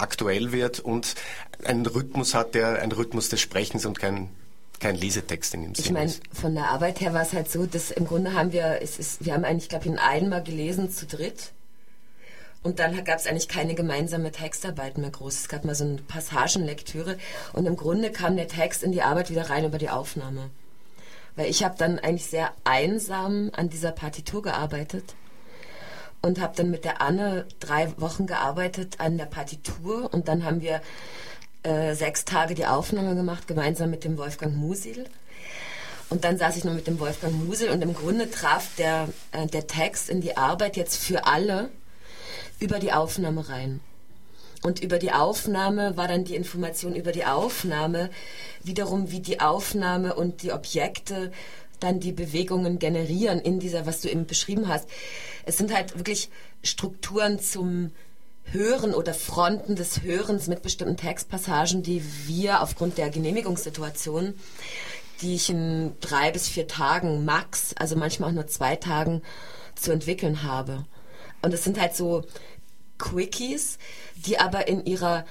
[0.00, 1.14] aktuell wird und
[1.64, 4.30] einen Rhythmus hat, der ein Rhythmus des Sprechens und kein
[4.80, 5.86] kein Lesetext in dem Sinne.
[5.86, 8.80] Ich meine, von der Arbeit her war es halt so, dass im Grunde haben wir,
[8.82, 11.52] es ist, wir haben eigentlich, glaube ich, ihn einmal gelesen zu dritt.
[12.62, 15.34] Und dann gab es eigentlich keine gemeinsame Textarbeit mehr groß.
[15.34, 17.16] Es gab mal so eine Passagenlektüre
[17.52, 20.50] und im Grunde kam der Text in die Arbeit wieder rein über die Aufnahme.
[21.36, 25.14] Weil ich habe dann eigentlich sehr einsam an dieser Partitur gearbeitet
[26.20, 30.60] und habe dann mit der Anne drei Wochen gearbeitet an der Partitur und dann haben
[30.60, 30.82] wir
[31.62, 35.04] äh, sechs Tage die Aufnahme gemacht, gemeinsam mit dem Wolfgang Musil.
[36.08, 39.46] Und dann saß ich noch mit dem Wolfgang Musil und im Grunde traf der, äh,
[39.46, 41.70] der Text in die Arbeit jetzt für alle
[42.58, 43.80] über die Aufnahme rein.
[44.62, 48.10] Und über die Aufnahme war dann die Information über die Aufnahme,
[48.62, 51.32] wiederum wie die Aufnahme und die Objekte
[51.78, 54.88] dann die Bewegungen generieren in dieser, was du eben beschrieben hast.
[55.46, 56.28] Es sind halt wirklich
[56.62, 57.92] Strukturen zum
[58.44, 64.34] Hören oder Fronten des Hörens mit bestimmten Textpassagen, die wir aufgrund der Genehmigungssituation,
[65.22, 69.22] die ich in drei bis vier Tagen max, also manchmal auch nur zwei Tagen
[69.74, 70.84] zu entwickeln habe.
[71.42, 72.24] Und es sind halt so
[72.98, 73.78] Quickies,
[74.16, 75.24] die aber in ihrer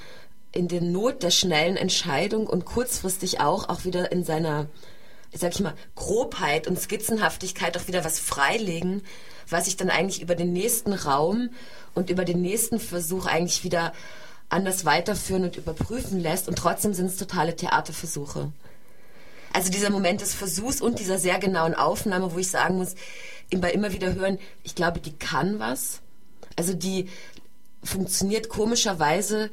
[0.52, 4.68] in der Not der schnellen Entscheidung und kurzfristig auch auch wieder in seiner
[5.32, 9.04] sag ich mal Grobheit und Skizzenhaftigkeit auch wieder was freilegen,
[9.50, 11.50] was ich dann eigentlich über den nächsten Raum
[11.94, 13.94] und über den nächsten Versuch eigentlich wieder
[14.50, 18.52] anders weiterführen und überprüfen lässt und trotzdem sind es totale Theaterversuche.
[19.54, 22.96] Also dieser Moment des Versuchs und dieser sehr genauen Aufnahme, wo ich sagen muss,
[23.56, 26.02] bei immer wieder hören, ich glaube, die kann was.
[26.56, 27.10] Also die
[27.84, 29.50] funktioniert komischerweise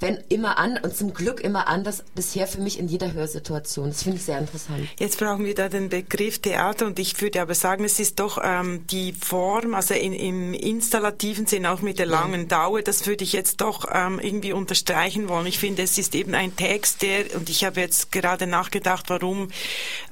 [0.00, 3.88] wenn immer an und zum Glück immer anders bisher für mich in jeder Hörsituation.
[3.88, 4.88] Das finde ich sehr interessant.
[4.98, 8.40] Jetzt brauchen wir da den Begriff Theater und ich würde aber sagen, es ist doch
[8.42, 12.46] ähm, die Form, also in, im installativen Sinn auch mit der langen ja.
[12.46, 15.46] Dauer, das würde ich jetzt doch ähm, irgendwie unterstreichen wollen.
[15.46, 19.48] Ich finde, es ist eben ein Text, der, und ich habe jetzt gerade nachgedacht, warum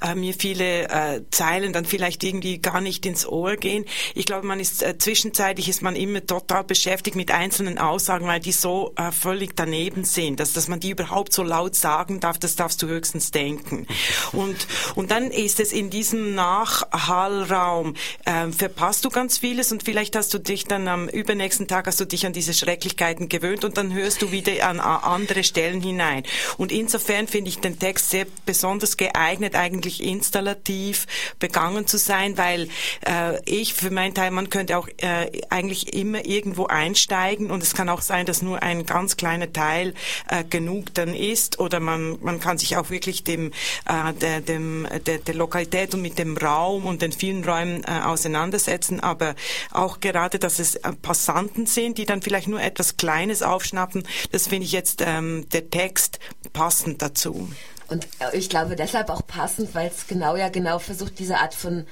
[0.03, 3.87] äh, mir viele äh, Zeilen dann vielleicht irgendwie gar nicht ins Ohr gehen.
[4.15, 8.41] Ich glaube, man ist äh, zwischenzeitlich ist man immer total beschäftigt mit einzelnen Aussagen, weil
[8.41, 12.19] die so äh, völlig daneben daneben sind, dass, dass man die überhaupt so laut sagen
[12.19, 13.87] darf, das darfst du höchstens denken.
[14.33, 14.67] Und,
[14.97, 20.35] und dann ist es in diesem Nachhallraum, äh, verpasst du ganz vieles und vielleicht hast
[20.35, 23.95] du dich dann am übernächsten Tag hast du dich an diese Schrecklichkeiten gewöhnt und dann
[23.95, 26.25] hörst du wieder an, an andere Stellen hinein.
[26.57, 31.07] Und insofern finde ich den Text sehr besonders geeignet, eigentlich installativ
[31.39, 32.69] begangen zu sein, weil
[33.07, 37.75] äh, ich für meinen Teil, man könnte auch äh, eigentlich immer irgendwo einsteigen und es
[37.75, 39.95] kann auch sein, dass nur ein ganz kleiner Teil Teil
[40.29, 43.53] äh, genug dann ist oder man, man kann sich auch wirklich dem,
[43.87, 48.01] äh, der, dem, der, der Lokalität und mit dem Raum und den vielen Räumen äh,
[48.05, 49.35] auseinandersetzen, aber
[49.73, 54.49] auch gerade, dass es äh, Passanten sind, die dann vielleicht nur etwas Kleines aufschnappen, das
[54.49, 56.19] finde ich jetzt ähm, der Text
[56.53, 57.51] passend dazu.
[57.89, 61.55] Und äh, ich glaube deshalb auch passend, weil es genau ja genau versucht, diese Art
[61.55, 61.87] von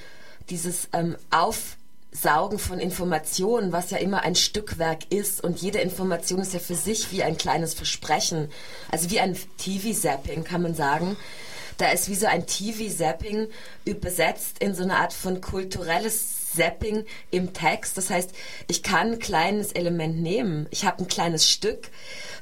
[0.48, 1.76] dieses ähm, Auf
[2.20, 6.74] Saugen von Informationen, was ja immer ein Stückwerk ist und jede Information ist ja für
[6.74, 8.50] sich wie ein kleines Versprechen,
[8.90, 11.16] also wie ein TV-Zapping kann man sagen.
[11.76, 13.48] Da ist wie so ein TV-Zapping
[13.84, 17.96] übersetzt in so eine Art von kulturelles Zapping im Text.
[17.96, 18.30] Das heißt,
[18.68, 20.66] ich kann ein kleines Element nehmen.
[20.70, 21.88] Ich habe ein kleines Stück,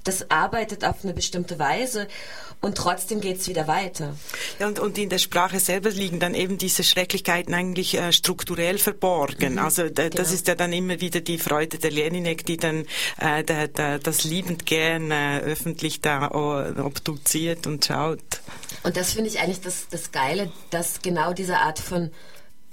[0.04, 2.08] das arbeitet auf eine bestimmte Weise
[2.64, 4.16] und trotzdem geht es wieder weiter.
[4.58, 8.78] Ja, und, und in der Sprache selber liegen dann eben diese Schrecklichkeiten eigentlich äh, strukturell
[8.78, 9.54] verborgen.
[9.54, 10.16] Mhm, also da, genau.
[10.16, 12.86] das ist ja dann immer wieder die Freude der Leninek, die dann
[13.18, 18.20] äh, der, der, das liebend gern äh, öffentlich da uh, obduziert und schaut.
[18.82, 22.10] Und das finde ich eigentlich das, das Geile, dass genau diese Art von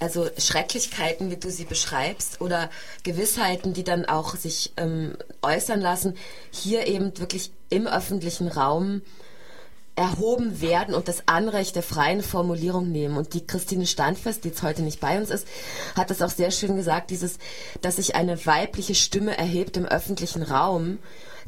[0.02, 2.70] also Schrecklichkeiten, wie du sie beschreibst, oder
[3.04, 6.16] Gewissheiten, die dann auch sich ähm, äußern lassen,
[6.50, 9.02] hier eben wirklich im öffentlichen Raum
[9.94, 13.16] erhoben werden und das Anrecht der freien Formulierung nehmen.
[13.16, 15.46] Und die Christine Standfest, die jetzt heute nicht bei uns ist,
[15.94, 17.38] hat das auch sehr schön gesagt, dieses,
[17.82, 20.98] dass sich eine weibliche Stimme erhebt im öffentlichen Raum,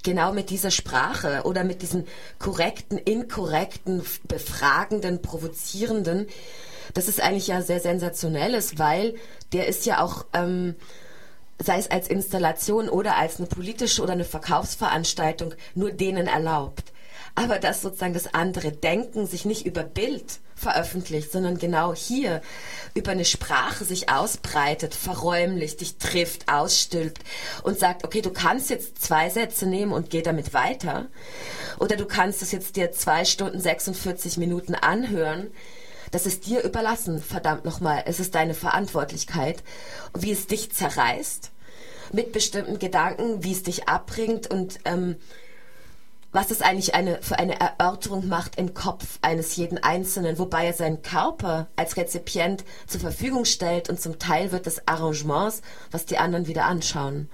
[0.03, 2.07] genau mit dieser Sprache oder mit diesen
[2.39, 6.29] korrekten, inkorrekten, befragenden, provozierenden.
[6.93, 9.15] Das ist eigentlich ja sehr sensationelles, weil
[9.53, 10.75] der ist ja auch, ähm,
[11.63, 16.93] sei es als Installation oder als eine politische oder eine Verkaufsveranstaltung, nur denen erlaubt
[17.35, 22.41] aber dass sozusagen das andere Denken sich nicht über Bild veröffentlicht, sondern genau hier
[22.95, 27.23] über eine Sprache sich ausbreitet, verräumlicht, dich trifft, ausstülpt
[27.65, 31.07] und sagt, okay, du kannst jetzt zwei Sätze nehmen und geh damit weiter.
[31.81, 35.51] Oder du kannst es jetzt dir zwei Stunden 46 Minuten anhören.
[36.15, 38.05] Das ist dir überlassen, verdammt nochmal.
[38.07, 39.65] Es ist deine Verantwortlichkeit.
[40.17, 41.51] Wie es dich zerreißt
[42.13, 45.17] mit bestimmten Gedanken, wie es dich abbringt und ähm,
[46.31, 50.73] was das eigentlich eine, für eine Erörterung macht im Kopf eines jeden Einzelnen, wobei er
[50.73, 56.19] seinen Körper als Rezipient zur Verfügung stellt und zum Teil wird das Arrangements, was die
[56.19, 57.29] anderen wieder anschauen.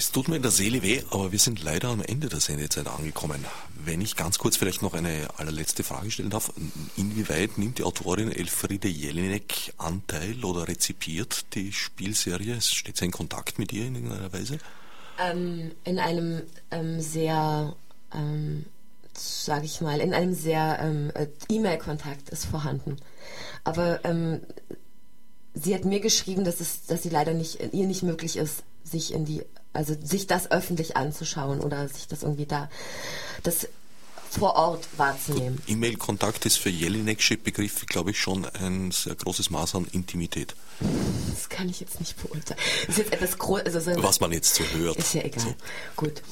[0.00, 2.86] Es tut mir in der Seele weh, aber wir sind leider am Ende der Sendezeit
[2.86, 3.44] angekommen.
[3.84, 6.52] Wenn ich ganz kurz vielleicht noch eine allerletzte Frage stellen darf,
[6.96, 12.60] inwieweit nimmt die Autorin Elfriede Jelinek Anteil oder rezipiert die Spielserie?
[12.60, 14.58] Steht sie in Kontakt mit ihr in irgendeiner Weise?
[15.18, 17.74] Ähm, in einem ähm, sehr,
[18.14, 18.66] ähm,
[19.14, 22.98] sage ich mal, in einem sehr ähm, äh, E-Mail-Kontakt ist vorhanden.
[23.64, 24.42] Aber ähm,
[25.54, 29.12] sie hat mir geschrieben, dass es, dass sie leider nicht, ihr nicht möglich ist, sich
[29.12, 29.42] in die
[29.78, 32.68] also sich das öffentlich anzuschauen oder sich das irgendwie da,
[33.44, 33.68] das
[34.28, 35.62] vor Ort wahrzunehmen.
[35.68, 40.54] E-Mail-Kontakt ist für Jelinek'sche Begriffe, glaube ich, schon ein sehr großes Maß an Intimität.
[41.30, 42.60] Das kann ich jetzt nicht beurteilen.
[42.86, 44.96] Das ist jetzt etwas groß, also so Was man jetzt so hört.
[44.96, 45.44] Ist ja egal.
[45.44, 45.54] So.
[45.96, 46.22] Gut.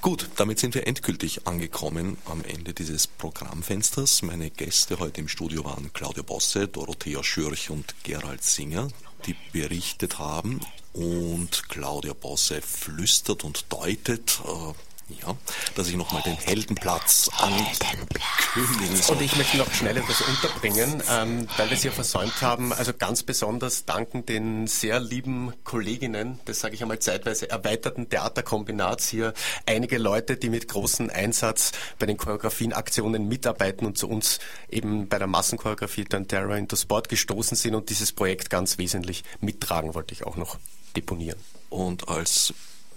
[0.00, 4.22] Gut, damit sind wir endgültig angekommen am Ende dieses Programmfensters.
[4.22, 8.88] Meine Gäste heute im Studio waren Claudia Bosse, Dorothea Schürch und Gerald Singer,
[9.26, 10.60] die berichtet haben.
[10.92, 14.72] Und Claudia Bosse flüstert und deutet, äh,
[15.08, 15.36] ja,
[15.76, 19.16] dass ich nochmal den Heldenplatz ankündigen soll.
[19.16, 22.72] Und ich möchte noch schnell etwas unterbringen, ähm, weil wir es ja versäumt haben.
[22.72, 29.08] Also ganz besonders danken den sehr lieben Kolleginnen des, sage ich einmal, zeitweise erweiterten Theaterkombinats
[29.08, 29.32] hier.
[29.64, 35.18] Einige Leute, die mit großem Einsatz bei den Choreografienaktionen mitarbeiten und zu uns eben bei
[35.18, 40.14] der Massenchoreografie dann Terror into Sport gestoßen sind und dieses Projekt ganz wesentlich mittragen, wollte
[40.14, 40.58] ich auch noch
[40.96, 41.38] deponieren.
[41.70, 42.54] Und als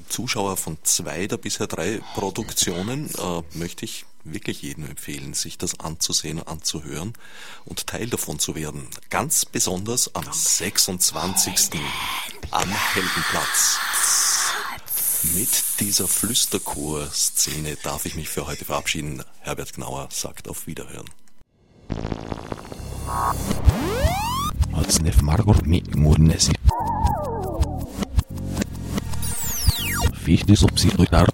[0.10, 5.80] Zuschauer von zwei der bisher drei Produktionen äh, möchte ich wirklich jedem empfehlen, sich das
[5.80, 7.14] anzusehen, anzuhören
[7.66, 8.88] und Teil davon zu werden.
[9.10, 11.80] Ganz besonders am 26.
[12.52, 13.80] am Heldenplatz.
[15.36, 15.50] Mit
[15.80, 19.24] dieser Flüsterchor-Szene darf ich mich für heute verabschieden.
[19.42, 21.10] Herbert Gnauer sagt auf Wiederhören
[30.30, 31.34] wichtig, um sie durchdacht.